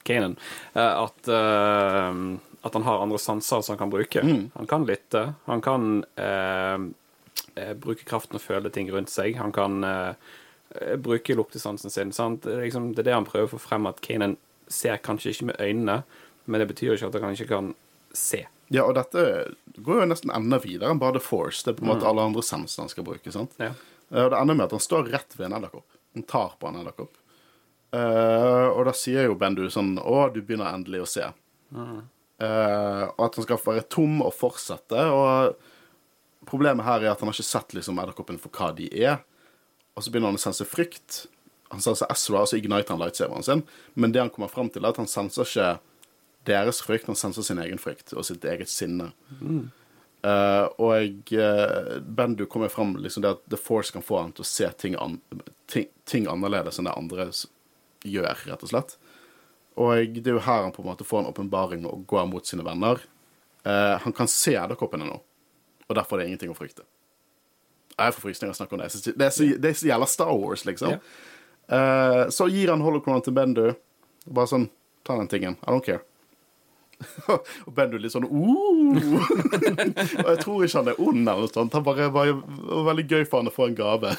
[0.05, 0.35] Kanan
[0.77, 2.17] at, eh,
[2.65, 4.21] at han har andre sanser som han kan bruke.
[4.53, 5.23] Han kan lytte.
[5.45, 6.77] Han kan eh,
[7.55, 9.37] eh, bruke kraften og føle ting rundt seg.
[9.41, 10.33] Han kan eh,
[10.81, 12.11] eh, bruke luktesansen sin.
[12.15, 12.43] Sant?
[12.43, 14.37] Det, liksom, det er det han prøver å få frem, at Kanan
[14.71, 15.99] ser kanskje ikke med øynene,
[16.45, 17.73] men det betyr jo ikke at han ikke kan
[18.15, 18.45] se.
[18.73, 19.21] Ja, og dette
[19.77, 21.61] går jo nesten enda videre enn bare The Force.
[21.65, 23.31] Det er på en måte alle andre sensene han skal bruke.
[23.33, 23.53] sant?
[23.61, 23.73] Ja.
[24.09, 25.87] Eh, Og det ender med at han står rett ved en edderkopp.
[26.17, 27.13] Han tar på en edderkopp.
[27.95, 31.27] Uh, og da sier jo Bendu sånn Å, du begynner endelig å se.
[31.75, 35.05] Eh, og at han skal være tom og fortsette.
[35.15, 39.21] Og problemet her er at han har ikke sett liksom edderkoppen for hva de er.
[39.95, 41.25] Og så begynner han å sense frykt.
[41.71, 43.63] Han sanser Ezra, og så igniter han lightsaberen sin.
[43.95, 45.69] Men det han kommer fram til, er at han senser ikke
[46.45, 49.09] deres frykt, han senser sin egen frykt og sitt eget sinne.
[50.25, 54.45] Eh, og uh, Bendu kommer fram liksom det at The Force kan få han til
[54.45, 55.19] å se ting, an
[55.69, 57.27] ting, ting annerledes enn det andre
[58.05, 58.95] gjør, rett og slett.
[59.75, 62.47] Og det er jo her han på en måte får en åpenbaring og går mot
[62.47, 63.01] sine venner.
[63.65, 65.19] Uh, han kan se edderkoppene nå,
[65.85, 66.85] og derfor er det ingenting å frykte.
[67.95, 69.15] Jeg får frysninger av å snakke om det.
[69.15, 70.97] Det er så, det er så jævla Star Wars, liksom.
[71.67, 73.69] Eh, så gir han holocronen til Bendu.
[74.25, 74.67] Bare sånn
[75.05, 75.53] Ta den tingen.
[75.61, 76.01] I don't care.
[77.67, 78.31] og Bendu litt sånn uh!
[80.23, 81.75] Og jeg tror ikke han er ond eller noe sånt.
[81.77, 82.33] Han bare, bare
[82.87, 84.15] veldig gøy for han å få en gave.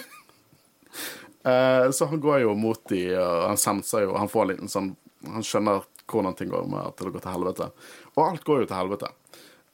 [1.43, 4.71] uh, så han går jo mot de, og han senser jo Han får en liten
[4.71, 4.93] sånn
[5.27, 7.71] Han skjønner hvordan ting går med til å gå til helvete.
[8.15, 9.11] Og alt går jo til helvete.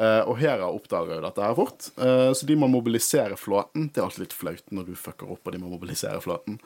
[0.01, 3.91] Eh, og Hera oppdager jo dette her fort, eh, så de må mobilisere flåten.
[3.93, 6.59] Det er alltid litt flaut når du fucker opp og de må mobilisere flåten.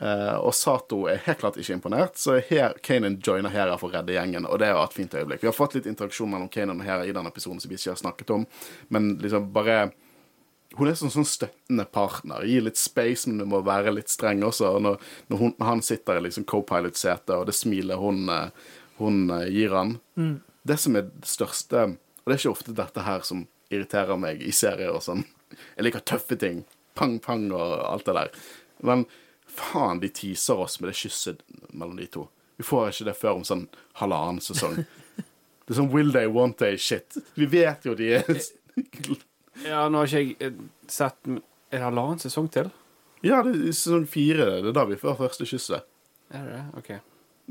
[0.00, 3.98] Eh, og Sato er helt klart ikke imponert, så her, Kanan joiner Hera for å
[3.98, 4.48] redde gjengen.
[4.48, 5.42] Og det er jo et fint øyeblikk.
[5.42, 7.92] Vi har fått litt interaksjon mellom Kanan og Hera i den episoden som vi ikke
[7.92, 8.46] har snakket om,
[8.88, 9.82] men liksom bare
[10.78, 12.46] hun er sånn, sånn støttende partner.
[12.48, 14.70] Gir litt space, men du må være litt streng også.
[14.78, 18.24] Og når, når, hun, han sitter i liksom co-pilot-setet, og det smilet hun,
[18.96, 19.18] hun
[19.52, 19.98] gir han
[20.64, 21.84] Det som er det største
[22.22, 25.24] Og det er ikke ofte dette her som irriterer meg i serier og sånn.
[25.76, 26.62] Jeg liker tøffe ting.
[26.98, 28.30] Pang, pang og alt det der.
[28.84, 29.06] Men
[29.48, 32.26] faen, de teaser oss med det kysset mellom de to.
[32.60, 33.66] Vi får ikke det før om sånn
[34.00, 34.82] halvannen sesong.
[35.62, 37.14] Det er sånn will they, won't they shit.
[37.38, 38.24] Vi vet jo de er
[39.62, 40.56] Ja, nå har ikke jeg eh,
[40.90, 41.38] sett Er
[41.76, 42.72] det halvannen sesong til?
[43.22, 44.48] Ja, det er sesong fire.
[44.58, 45.86] Det er da vi får første kysset.
[46.34, 46.64] Er det det?
[46.80, 46.90] OK.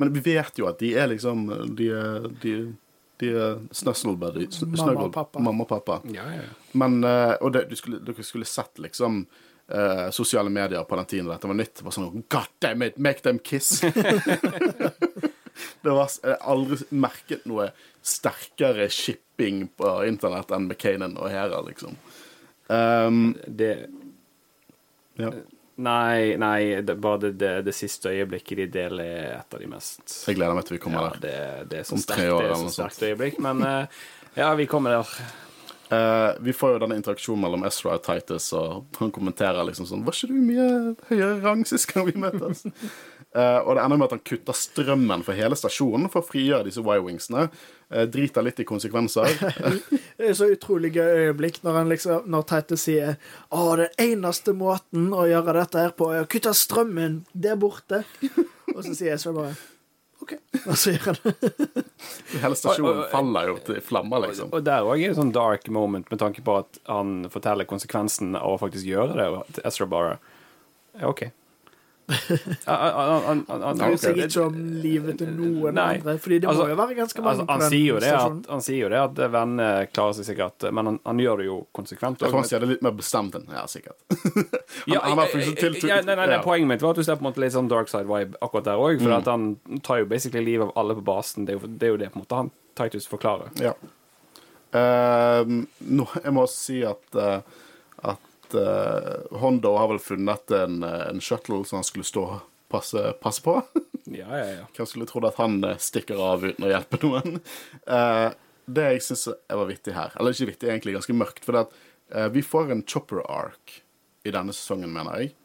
[0.03, 1.45] Men vi vet jo at de er liksom
[1.79, 1.87] De
[2.43, 2.55] de,
[3.21, 4.47] de er snøssel buddy.
[4.73, 5.39] Mamma og pappa.
[5.43, 5.99] Mamma og pappa.
[6.09, 6.49] Ja, ja, ja.
[6.81, 9.25] Men eh, Og det, du skulle, dere skulle sett liksom
[9.69, 11.75] eh, sosiale medier på den tiden dette var nytt.
[11.77, 13.81] Det var sånn God damn it, make them kiss!
[15.81, 17.69] det var, jeg har aldri merket noe
[18.01, 21.93] sterkere shipping på internett enn med og Hera, liksom.
[22.71, 23.75] Um, Det
[25.19, 25.29] ja.
[25.81, 29.69] Nei, nei det, bare det, det, det siste øyeblikket de deler, er et av de
[29.71, 31.21] mest Jeg gleder meg til vi kommer ja, der.
[31.71, 33.39] det, er så Om sterkt, år det er så sterkt øyeblikk.
[33.41, 34.03] Men uh,
[34.37, 35.15] ja, vi kommer der.
[35.91, 40.05] Uh, vi får jo denne interaksjonen mellom Ezra og Titus, og han kommenterer liksom sånn
[40.05, 40.67] Var ikke du mye
[41.09, 42.65] høyere rang sist gang vi møttes?
[43.31, 46.65] Eh, og det ender med at han kutter strømmen for hele stasjonen for å frigjøre
[46.67, 47.45] disse Y-wingsene.
[47.91, 49.27] Uh, driter litt i konsekvenser.
[50.21, 53.17] Det er så utrolig gøy øyeblikk når han liksom, når Tete sier
[53.51, 58.03] Å, den eneste måten å gjøre dette her på, er å kutte strømmen der borte.
[58.75, 59.55] Og så sier SV bare
[60.21, 60.35] OK.
[60.61, 61.83] Og så gjør han det.
[62.45, 64.51] hele stasjonen Og- og- faller jo til flammer, liksom.
[64.55, 68.35] Og der òg er det sånn dark moment med tanke på at han forteller konsekvensen
[68.39, 70.15] av å faktisk gjøre det, og at Ezra bare
[70.99, 71.25] Ja, OK.
[72.65, 75.97] Han, han, han, han, han, bryr seg ikke om livet til noen Nei.
[75.97, 76.15] andre.
[76.21, 78.11] Fordi det Altså- må jo være ganske mange Altså, han, på den sier jo det
[78.17, 81.47] at, han sier jo det at vennene klarer seg sikkert, men han, han gjør det
[81.47, 82.21] jo konsekvent.
[82.21, 83.97] Jeg tror han sier det litt mer bestemt enn Ja, sikkert.
[84.91, 86.43] Ja, han faktisk til- ja, nei, nei, nei, ja.
[86.43, 88.81] Poenget mitt var at du ser på en måte litt sånn dark side-vibe akkurat der
[88.81, 88.99] òg.
[88.99, 89.05] Mm.
[89.05, 91.45] For at han tar jo basically livet av alle på basen.
[91.47, 93.51] Det er jo det, er jo det på en måte han Titus forklarer.
[93.61, 93.73] Ja.
[94.71, 95.43] Uh,
[95.83, 97.41] nå, jeg må si at uh,
[98.51, 98.57] At
[99.31, 102.39] uh, Hondo har vel funnet en, eh, en shuttle som han skulle stå og
[102.71, 103.61] passe, passe på.
[104.11, 104.63] Ja, ja, ja.
[104.75, 107.37] Hvem skulle trodd at han eh, stikker av uten å hjelpe noen?
[107.85, 108.33] Uh,
[108.75, 111.75] det jeg syns var vittig her, eller ikke vittig, egentlig ganske mørkt, for at
[112.11, 113.77] uh, vi får en chopper arc
[114.27, 115.35] i denne sesongen, mener jeg,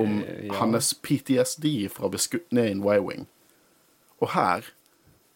[0.00, 0.56] om ja.
[0.58, 3.28] hans PTSD fra å bli skutt ned i en Y-wing.
[4.24, 4.72] Og her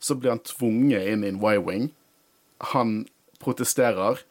[0.00, 1.90] så blir han tvunget inn i en Y-wing.
[2.72, 2.94] Han
[3.44, 4.24] protesterer,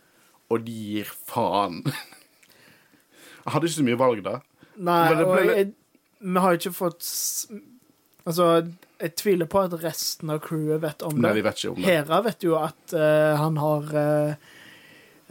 [0.49, 1.83] og de gir faen.
[3.49, 4.35] Jeg hadde ikke så mye valg, da.
[4.79, 5.71] Nei, Men og jeg,
[6.19, 7.07] vi har jo ikke fått
[8.29, 8.45] Altså,
[8.99, 11.39] jeg tviler på at resten av crewet vet om Nei, det.
[11.39, 11.85] vi vet ikke om det.
[11.87, 14.51] Hera vet jo at uh, han har uh,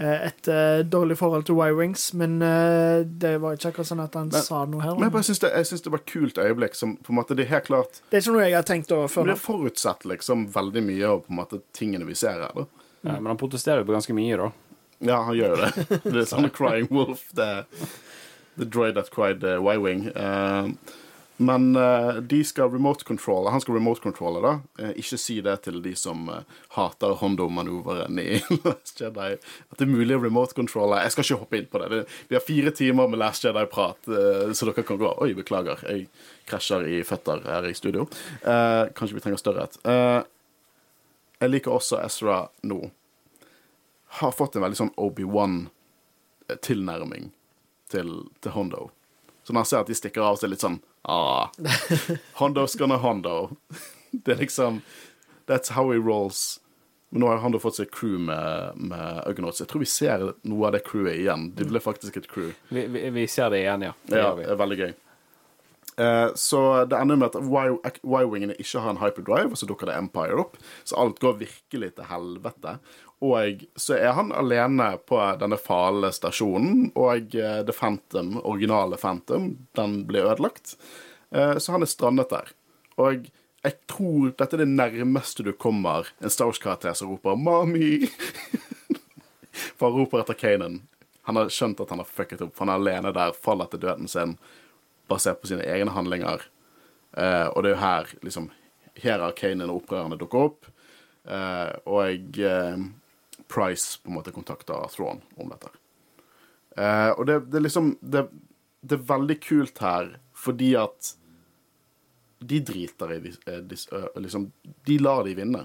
[0.02, 4.44] et uh, dårlig forhold til Y-Wings, men det var ikke akkurat sånn at han Men-
[4.48, 4.96] sa noe her.
[4.98, 5.52] Men jeg bare syns det,
[5.84, 8.24] det var et kult øyeblikk som på en måte, Det er helt klart Det er
[8.24, 11.34] ikke noe jeg har tenkt over før Men det forutsetter liksom veldig mye av på
[11.36, 12.56] en måte tingene vi ser her.
[12.56, 12.66] da.
[13.04, 13.20] ja.
[13.20, 14.50] Men han protesterer jo på ganske mye, da.
[14.98, 15.72] Ja, han gjør det.
[16.04, 17.28] Det er sånn Crying Wolf.
[17.36, 17.90] Det er
[18.58, 20.08] The Droid That Cried uh, Y-Wing.
[20.10, 20.70] Eh,
[21.38, 23.52] men uh, de skal remote controlle.
[23.54, 24.54] Han skal remote controlle, da.
[24.80, 29.36] Uh, ikke si det til de som eh, hater Hondo-manøveren i Last Jedi.
[29.38, 30.98] At det er mulig å remote controlle.
[31.04, 32.02] Jeg skal ikke hoppe inn på det.
[32.26, 35.14] vi har fire timer med Last Jedi-prat, eh, så dere kan gå.
[35.22, 35.86] Oi, beklager.
[35.86, 36.08] Jeg
[36.50, 38.08] krasjer i føtter her i studio.
[38.42, 39.78] Eh, kanskje vi trenger større et.
[41.38, 42.82] Jeg liker også Ezra nå
[44.20, 47.24] har fått en veldig sånn Obi-Wan-tilnærming
[47.92, 48.08] til,
[48.44, 48.90] til Hondo.
[49.44, 51.44] Så når han ser at de stikker av, så er det litt sånn ah,
[52.40, 53.36] Hondo's gonna Hondo.
[54.10, 54.80] Det er liksom
[55.48, 56.60] That's how he rolls.
[57.08, 59.60] Men nå har Hondo fått seg crew med, med Ugnaughts.
[59.62, 61.46] Jeg tror vi ser noe av det crewet igjen.
[61.56, 62.50] De ble faktisk et crew.
[62.68, 63.92] Vi, vi, vi ser det igjen, ja.
[64.04, 64.92] Det Ja, det er veldig gøy.
[65.98, 67.38] Eh, så det ender med at
[68.04, 70.54] Y-wingene ikke har en hyperdrive, og så dukker det Empire opp.
[70.84, 72.76] Så alt går virkelig til helvete.
[73.24, 79.50] Og så er han alene på denne fale stasjonen, og eh, The Phantom, originale Phantom,
[79.74, 80.76] den blir ødelagt.
[81.34, 82.52] Eh, så han er strandet der.
[82.98, 83.26] Og
[83.66, 88.06] jeg tror dette er det nærmeste du kommer en Star Wars-karakter som roper 'Mami'.
[89.76, 90.82] For han roper etter Kanan.
[91.26, 93.82] Han har skjønt at han har fucket opp, for han er alene der, faller til
[93.82, 94.38] døden sin,
[95.10, 96.46] basert på sine egne handlinger.
[97.18, 98.50] Eh, og det er jo her liksom
[99.02, 100.70] her har Kanan og opprørerne dukket opp.
[101.28, 102.78] Uh, og eh,
[103.48, 105.72] Price på en måte kontakter Thrawn om dette.
[106.78, 108.28] Uh, og det, det er liksom det,
[108.86, 111.14] det er veldig kult her, fordi at
[112.38, 113.18] de driter i
[113.66, 114.50] dis- uh, liksom,
[114.86, 115.64] De lar de vinne.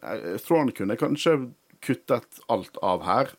[0.00, 1.36] Uh, Thrawn kunne kanskje
[1.84, 3.34] kuttet alt av her.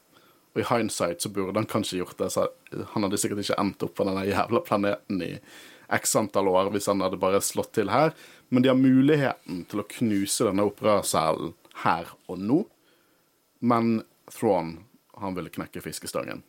[0.56, 2.30] Og i hindsight så burde han kanskje gjort det.
[2.32, 2.48] Så
[2.94, 5.34] han hadde sikkert ikke endt opp på denne jævla planeten i
[5.96, 8.14] x antall år hvis han hadde bare slått til her.
[8.50, 11.54] Men de har muligheten til å knuse denne operaselen
[11.84, 12.62] her og nå.
[13.66, 13.96] Men
[14.30, 14.76] Thrawn,
[15.22, 16.44] han ville knekke fiskestangen.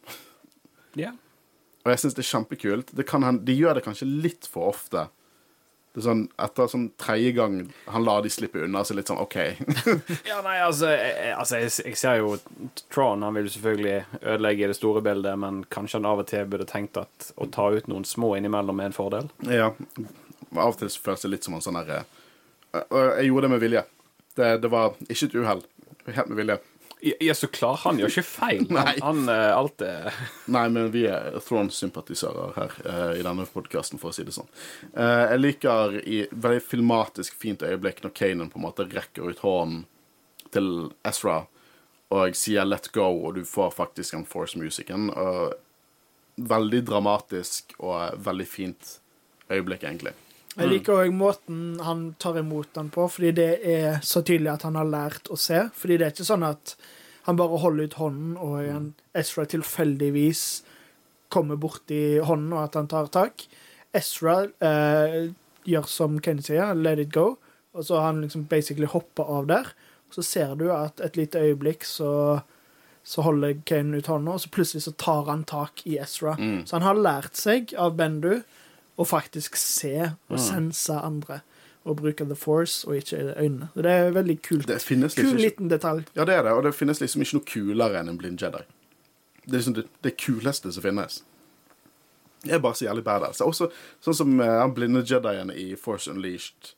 [0.99, 1.13] Ja.
[1.85, 2.91] Og jeg syns det er kjempekult.
[2.99, 5.07] Det kan hende- de gjør det kanskje litt for ofte.
[5.95, 7.55] Det er sånn, Etter sånn tredje gang
[7.89, 9.37] han lar de slippe unna, så litt sånn OK.
[10.29, 12.35] Ja, nei, altså, jeg, altså jeg, jeg ser jo
[12.93, 16.67] Tron han vil selvfølgelig ødelegge det store bildet, men kanskje han av og til burde
[16.69, 19.31] tenkt at å ta ut noen små innimellom er en fordel.
[19.49, 19.71] ja.
[20.57, 22.03] Av og til føles det litt som en sånn herre
[22.77, 23.83] jeg, jeg gjorde det med vilje.
[24.37, 25.63] Det, det var ikke et uhell.
[26.07, 26.57] Helt med vilje.
[27.01, 28.63] Ja, så klar, han gjør ikke feil.
[28.73, 30.15] Han, han eh, alt er
[30.55, 34.49] Nei, men vi er Thrawn-sympatisører her uh, i denne podkasten, for å si det sånn.
[34.97, 39.45] Uh, jeg liker i veldig filmatisk fint øyeblikk når Kanan på en måte rekker ut
[39.45, 39.85] hånden
[40.55, 40.73] til
[41.05, 41.43] Ezra
[42.17, 45.09] og sier 'let go', og du får faktisk en Force-musikken.
[46.39, 48.93] Veldig dramatisk og veldig fint
[49.51, 50.15] øyeblikk, egentlig.
[50.57, 54.65] Jeg liker òg måten han tar imot den på, fordi det er så tydelig at
[54.65, 55.67] han har lært å se.
[55.77, 56.77] Fordi det er ikke sånn at
[57.27, 58.87] han bare holder ut hånden, og en
[59.19, 60.45] Ezra tilfeldigvis
[61.35, 63.45] kommer borti hånden, og at han tar tak.
[63.97, 65.29] Ezra eh,
[65.69, 67.35] gjør som Kenny sier, let it go,
[67.77, 69.73] og så har han liksom basically hoppa av der.
[70.15, 72.41] Så ser du at et lite øyeblikk så
[73.07, 76.33] så holder Kane ut hånda, og så plutselig så tar han tak i Ezra.
[76.67, 78.41] Så han har lært seg av Bendu
[78.97, 81.41] å faktisk se og sense andre.
[81.87, 83.69] Og bruke The Force og ikke øynene.
[83.75, 84.67] Og Det er veldig kult.
[84.69, 86.03] Det finnes Kul liksom ikke liten detalj.
[86.17, 88.65] Ja, det er det, og det finnes liksom ikke noe kulere enn en blind Jedi.
[89.45, 91.21] Det er liksom det, det kuleste som finnes.
[92.43, 93.41] Det er bare så jævlig badass.
[93.41, 93.71] Også
[94.03, 96.75] sånn som han blinde Jedien i Force Unleashed,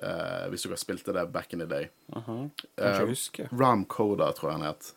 [0.00, 1.90] Uh, hvis dere spilte det back in the day.
[2.16, 2.50] Uh -huh.
[3.42, 3.58] uh.
[3.60, 4.94] Ram Koda, tror jeg han het.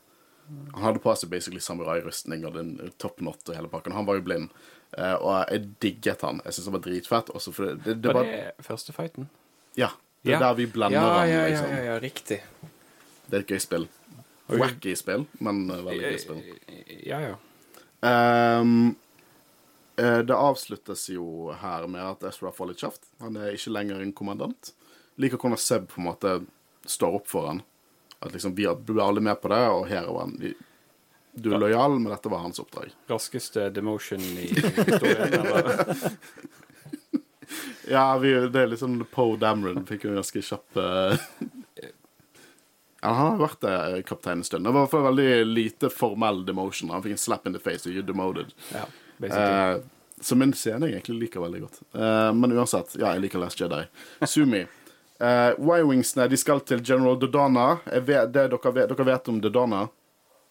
[0.74, 3.96] Han hadde på seg basically samurai-rustning og den toppnott og hele pakken.
[3.96, 4.50] Han var jo blind,
[4.98, 6.42] og jeg digget han.
[6.46, 7.32] Jeg syntes han var dritfett.
[7.34, 9.30] Også for det, det, det Var var, det første fighten?
[9.78, 9.90] ja,
[10.22, 11.30] det er der vi blender ja, han.
[11.30, 11.70] ja, ja, Liksom.
[11.70, 12.40] ja, ja, riktig.
[13.26, 13.88] Det er et gøy spill.
[14.54, 16.44] Wacky spill, men eh, veldig gøy spill.
[17.08, 17.36] Ja, ja.
[18.04, 18.96] Um,
[19.98, 23.08] eh, det avsluttes jo her med at Ezra får litt kjeft.
[23.24, 24.74] Han er ikke lenger en kommandant.
[25.22, 26.36] Liker hvordan Seb på en måte
[26.90, 27.64] står opp for han.
[28.20, 30.38] At liksom vi blir alle med på det, og her er han.
[31.34, 32.94] Du er lojal, men dette var hans oppdrag.
[33.10, 35.34] Raskeste demotion i historien.
[35.34, 35.86] Eller?
[37.92, 41.26] Ja, vi, det er litt sånn Poe Dameron fikk jo ganske kjapp eh,
[43.04, 44.64] han har vært det kaptein en stund.
[44.64, 46.92] Det var i hvert fall veldig lite formell demotion.
[46.96, 48.54] Han fikk en slap in the face, og you demoted.
[48.72, 48.86] Ja.
[49.28, 49.82] Eh,
[50.24, 51.82] som en scene jeg egentlig liker veldig godt.
[51.92, 53.82] Eh, men uansett, ja, jeg liker Last Jedi.
[54.24, 54.64] Sumi.
[55.24, 57.78] Uh, Y-Wingsene de skal til General Dodana.
[57.86, 59.84] Vet, det dere, vet, dere vet om Dodana?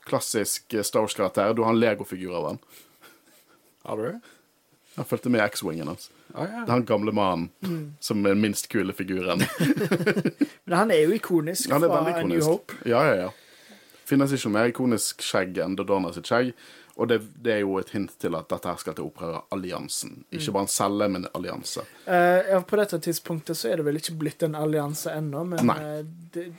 [0.09, 1.55] Klassisk eh, Star Wars-karakter.
[1.55, 2.59] Du har en Lego-figur av han.
[3.83, 4.21] Har du det?
[4.95, 6.11] Han fulgte med X-Wingen hans.
[6.35, 6.65] Å ja.
[6.65, 9.45] Det er han gamle mannen som er den minst kule figuren.
[10.65, 12.29] Men han er jo ikonisk Ja, er fra ikonisk.
[12.29, 12.45] New.
[12.51, 12.77] Hope.
[12.89, 13.79] Ja, ja, ja.
[14.09, 16.53] Finnes ikke mer ikonisk skjegg enn Dodona sitt skjegg.
[17.01, 20.27] Og det, det er jo et hint til at dette her skal til opprøreralliansen.
[20.37, 21.85] Ikke bare en celle, men en allianse.
[22.05, 25.73] Uh, ja, på dette tidspunktet så er det vel ikke blitt en allianse ennå, men
[25.73, 26.03] eh,
[26.35, 26.51] det,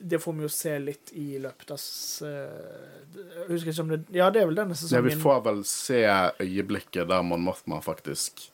[0.00, 1.82] det får vi jo se litt i løpet av
[2.28, 5.04] eh, Jeg husker ikke om det Ja, det er vel denne Ja, sesongen.
[5.10, 6.02] vi får vel se
[6.44, 8.50] øyeblikket der Mon Mothma faktisk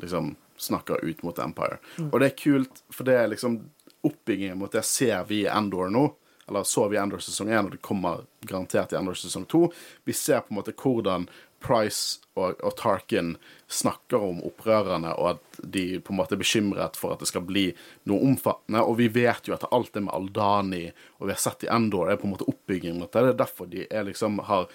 [0.00, 1.78] liksom snakker ut mot Empire.
[2.12, 3.60] Og det er kult, for det er liksom
[4.04, 6.04] oppbyggingen mot det ser vi i Endor nå.
[6.48, 9.62] Eller så vi i Endor sesong 1, og det kommer garantert i Endor sesong 2.
[10.04, 11.28] Vi ser på en måte hvordan
[11.62, 13.34] Price og, og Tarkin
[13.72, 17.44] snakker om opprørerne, og at de på en måte er bekymret for at det skal
[17.48, 17.68] bli
[18.10, 18.84] noe omfattende.
[18.84, 20.86] Og vi vet jo at alt det med Aldani,
[21.18, 23.22] og vi har sett i Endor, det er på en måte oppbyggingen mot det.
[23.32, 24.68] Er derfor de er liksom har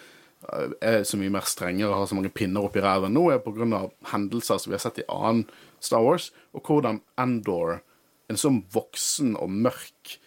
[0.85, 3.87] er så mye mer strengere og har så mange pinner oppi ræven nå, er pga.
[4.11, 5.47] hendelser som vi har sett i annen
[5.81, 7.81] Star Wars, og hvordan Endor,
[8.29, 10.17] en sånn voksen og mørk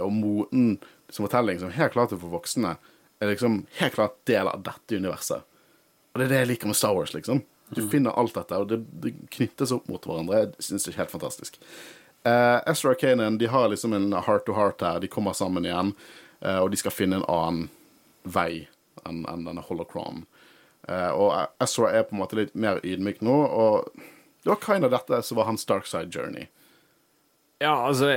[0.00, 0.76] og moden
[1.08, 2.74] som fortelling som helt klart er for voksne,
[3.22, 5.44] er liksom helt klart del av dette universet.
[6.14, 7.42] Og det er det jeg liker med Star Wars, liksom.
[7.74, 10.44] Du finner alt dette, og det, det knyttes opp mot hverandre.
[10.44, 11.58] Jeg syns det er helt fantastisk.
[12.24, 15.00] Uh, Ezra og Kanan de har liksom en heart to heart her.
[15.02, 15.90] De kommer sammen igjen,
[16.44, 17.66] uh, og de skal finne en annen
[18.22, 18.68] vei
[19.04, 20.22] enn en denne holocron.
[20.86, 23.90] Uh, og Ezra er på en måte litt mer ydmyk nå, og
[24.44, 26.46] det var kind of dette som var hans dark side journey.
[27.62, 28.08] Ja, altså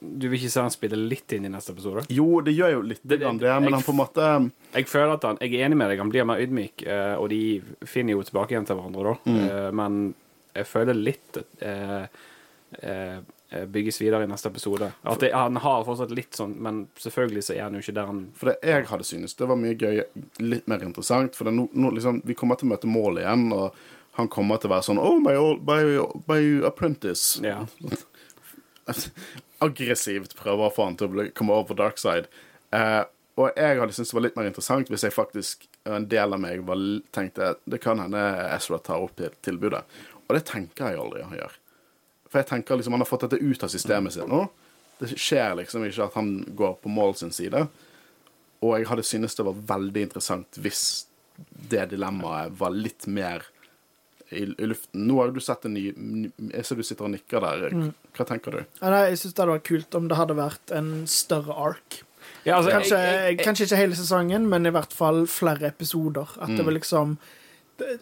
[0.00, 2.02] Du vil ikke se han spille litt inn i neste episode?
[2.10, 5.14] Jo, det gjør jo litt Det- det, det- men han på en måte Jeg føler
[5.14, 8.12] at han Jeg er enig med deg, han blir mer ydmyk, eh, og de finner
[8.16, 9.30] jo tilbake igjen til hverandre, da.
[9.30, 9.48] Mm.
[9.50, 10.14] Eh, Men
[10.56, 12.06] jeg føler litt eh,
[12.82, 13.20] eh,
[13.66, 14.92] bygges videre i neste episode.
[15.06, 18.06] At det, Han har fortsatt litt sånn, men selvfølgelig så er han jo ikke der
[18.06, 20.02] han For det jeg hadde synes det var mye gøy,
[20.40, 21.34] litt mer interessant.
[21.34, 23.72] For nå, nå liksom, vi kommer til å møte mål igjen, og
[24.18, 25.80] han kommer til å være sånn Oh, my, old, my,
[26.28, 27.40] my apprentice.
[27.40, 27.64] Ja.
[29.66, 32.28] Aggressivt prøver å få han til å komme over på dark side.
[32.74, 33.02] Eh,
[33.38, 36.40] og jeg hadde syntes det var litt mer interessant hvis jeg faktisk en del av
[36.42, 36.80] meg var,
[37.14, 39.84] tenkte det kan hende Ezra tar opp tilbudet.
[40.26, 41.54] Og det tenker jeg aldri han gjør.
[42.28, 44.42] For jeg tenker liksom han har fått dette ut av systemet sitt nå.
[44.98, 47.68] Det skjer liksom ikke at han går på mål sin side.
[48.58, 50.82] Og jeg hadde syntes det var veldig interessant hvis
[51.70, 53.46] det dilemmaet var litt mer
[54.30, 55.06] i, i luften.
[55.08, 55.86] Nå har jo du sett en ny
[56.52, 57.70] Jeg ser du sitter og nikker der.
[58.16, 58.60] Hva tenker du?
[58.82, 62.02] Ja, nei, jeg syns det hadde vært kult om det hadde vært en større ark.
[62.44, 65.66] Ja, altså, Kanskje, jeg- jeg- jeg- kanskje ikke hele sesongen, men i hvert fall flere
[65.68, 66.28] episoder.
[66.40, 67.18] At det var liksom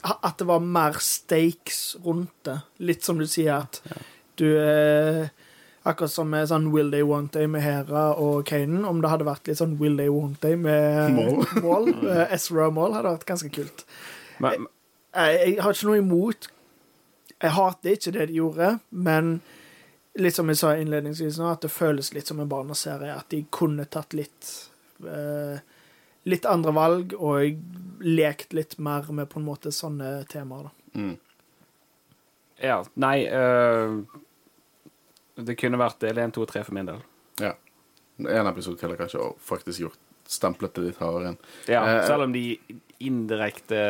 [0.03, 2.61] At det var mer stakes rundt det.
[2.79, 3.81] Litt som du sier, at
[4.37, 5.29] du eh,
[5.87, 8.85] Akkurat som med sånn Will They Want They med Hera og Kanan.
[8.85, 11.45] Om det hadde vært litt sånn Will They Want They med Maul.
[11.63, 13.85] Maul, eh, Ezra Maul, hadde vært ganske kult.
[14.41, 14.67] men,
[15.17, 16.49] Jeg, har ikke noe imot
[17.41, 19.39] Jeg hater ikke det de gjorde, men
[20.21, 23.13] litt som jeg sa innledningsvis nå, at det føles litt som en barneserie.
[23.13, 24.53] At de kunne tatt litt
[25.05, 25.59] eh,
[26.27, 30.65] Litt andre valg og lekt litt mer med på en måte sånne temaer.
[30.67, 30.73] da.
[30.97, 31.13] Mm.
[32.65, 34.01] ja, nei uh,
[35.37, 37.05] Det kunne vært del 1, 2 og 3 for min del.
[37.45, 37.53] Ja.
[38.17, 41.39] En episode til har kanskje også faktisk gjort stemplet det litt hardere inn.
[41.71, 42.59] Ja, Eh, selv om de
[42.99, 43.81] indirekte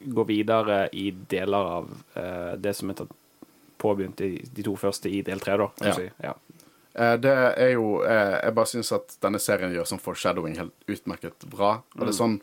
[0.00, 3.02] går videre i deler av uh, det som er
[3.80, 5.68] påbegynt i de to første i del tre, da.
[5.80, 5.94] Ja.
[5.96, 6.08] Si.
[6.20, 6.34] Ja.
[6.98, 10.90] Uh, Det er jo eh, Jeg bare syns at denne serien gjør sånn foreshadowing helt
[10.90, 11.76] utmerket bra.
[11.94, 12.40] Og det er sånn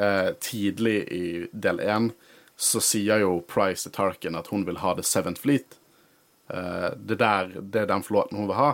[0.00, 2.10] eh, Tidlig i del én
[2.56, 5.74] så sier jo Price til Tarkin at hun vil ha The Seventh Fleet.
[6.48, 8.70] Det, der, det er den flåten hun vil ha.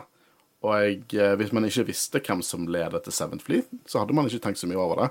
[0.62, 0.76] Og
[1.11, 4.38] jeg, hvis man ikke visste hvem som leder til Seventh Fleet, så hadde man ikke
[4.45, 5.09] tenkt så mye over det.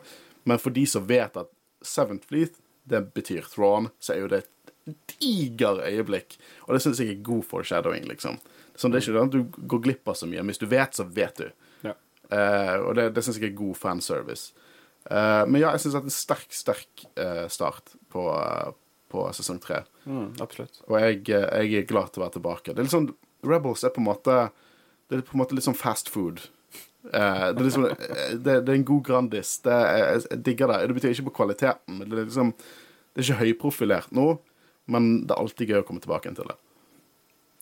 [0.47, 1.51] Men for de som vet at
[1.83, 2.55] Seventh Fleet,
[2.89, 6.37] det betyr Thrawn, så er jo det et diger øyeblikk.
[6.67, 8.39] Og det syns jeg er god foreshadowing, liksom.
[8.75, 10.41] Sånn, det er ikke sånn at du går glipp av så mye.
[10.41, 11.49] Men hvis du vet, så vet du.
[11.85, 11.95] Ja.
[12.31, 14.55] Uh, og det, det syns jeg er god fanservice.
[15.05, 18.25] Uh, men ja, jeg syns det er en sterk, sterk uh, start på,
[19.11, 19.83] på sesong tre.
[20.05, 20.81] Mm, absolutt.
[20.87, 22.73] Og jeg, jeg er glad til å være tilbake.
[22.73, 23.11] Det er litt sånn
[23.41, 24.33] Rebels er på en måte
[25.09, 26.43] Det er på en måte litt sånn fast food.
[27.03, 29.57] Eh, det, er liksom, eh, det, det er en god Grandis.
[29.65, 30.79] Det jeg, jeg digger det.
[30.87, 32.01] Det betyr ikke på kvaliteten.
[32.03, 34.27] Det er liksom Det er ikke høyprofilert nå,
[34.91, 36.55] men det er alltid gøy å komme tilbake til det.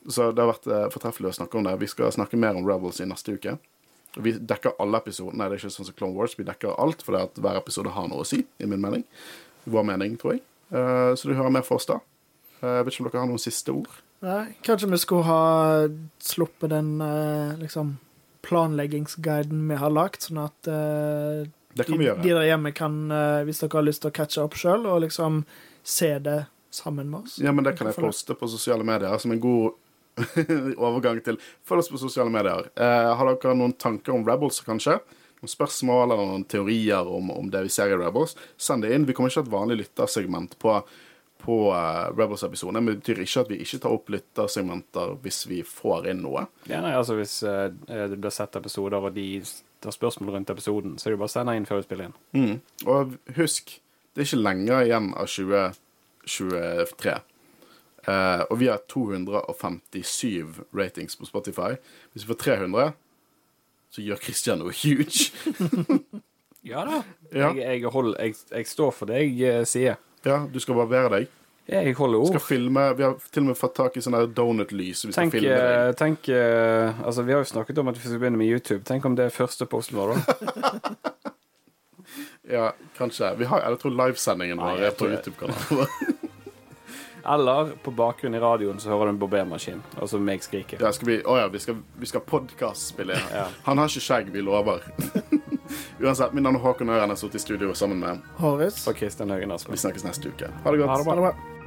[0.09, 1.73] Så det har vært uh, fortreffelig å snakke om det.
[1.81, 3.55] Vi skal snakke mer om Rebels i neste uke.
[4.13, 5.47] Vi dekker alle episodene.
[5.49, 6.35] Det er ikke sånn som Clone Wars.
[6.37, 9.03] Vi dekker alt, for hver episode har noe å si, i min mening.
[9.69, 10.43] Vår mening, tror jeg.
[10.69, 11.97] Uh, så du hører mer fra oss da.
[12.61, 13.89] Jeg vet ikke om dere har noen siste ord?
[14.21, 15.41] Nei, kanskje vi skulle ha
[16.21, 16.97] sluppet den
[17.61, 17.95] liksom
[18.45, 21.43] planleggingsguiden vi har lagt, sånn at uh,
[21.77, 24.87] de, de der hjemme kan, uh, hvis dere har lyst til å catche opp sjøl,
[24.89, 25.43] og liksom
[25.83, 26.41] se det
[26.73, 27.37] sammen med oss.
[27.41, 29.77] Ja, men det kan jeg poste på sosiale medier som en god
[30.87, 32.69] overgang til Følg oss på sosiale medier.
[32.79, 34.99] Uh, har dere noen tanker om Rebels, kanskje?
[35.39, 38.35] Noen spørsmål eller noen teorier om, om det vi ser i Rebels?
[38.59, 39.07] Send det inn.
[39.07, 40.75] Vi kommer ikke til å ha et vanlig lyttersegment på,
[41.39, 42.83] på eh, Rebels-episoden.
[42.83, 46.45] Men det betyr ikke at vi ikke tar opp lyttersegmenter hvis vi får inn noe.
[46.69, 49.41] Ja, nei, altså Hvis uh, det blir sett episoder, og de
[49.79, 52.17] tar spørsmål rundt episoden, så er det bare å sende inn før vi spiller inn.
[52.35, 52.87] Mm.
[52.91, 53.77] Og husk,
[54.13, 57.19] det er ikke lenger igjen av 2023.
[58.09, 61.75] Uh, og vi har 257 ratings på Spotify.
[62.11, 62.97] Hvis vi får 300,
[63.89, 65.29] så gjør Christian noe huge.
[66.61, 67.03] Ja da.
[67.31, 67.53] Ja.
[67.55, 69.99] Jeg, jeg, hold, jeg, jeg står for det jeg eh, sier.
[70.27, 71.35] Ja, du skal barbere deg.
[71.69, 72.39] Jeg holder ord.
[72.41, 75.05] filme, Vi har til og med fått tak i sånn der donut-lys.
[75.05, 78.37] Vi Tenk, eh, tenk eh, Altså, vi har jo snakket om at vi skal begynne
[78.41, 78.83] med YouTube.
[78.83, 80.93] Tenk om det er første posten vår, da.
[82.49, 83.35] Ja, kanskje.
[83.37, 85.05] Vi har, jeg tror livesendingen vår er på.
[85.05, 86.17] YouTube-kanalen.
[87.33, 89.83] Eller på bakgrunn i radioen så hører du en barbermaskin.
[90.01, 90.79] Altså meg skrike.
[90.81, 93.19] Ja, skal vi Å ja, vi skal, vi skal podkast-spille.
[93.35, 93.45] Ja.
[93.67, 94.81] Han har ikke skjegg, vi lover.
[96.01, 97.01] Uansett, mitt navn er Håkon Øren.
[97.09, 98.81] Jeg har sittet i studio sammen med Horis.
[98.87, 99.73] Og Kristian Høgen Aspen.
[99.75, 100.51] Vi snakkes neste uke.
[100.63, 100.89] Ha det godt.
[100.89, 101.15] Ha det bra.
[101.15, 101.58] Ha det bra.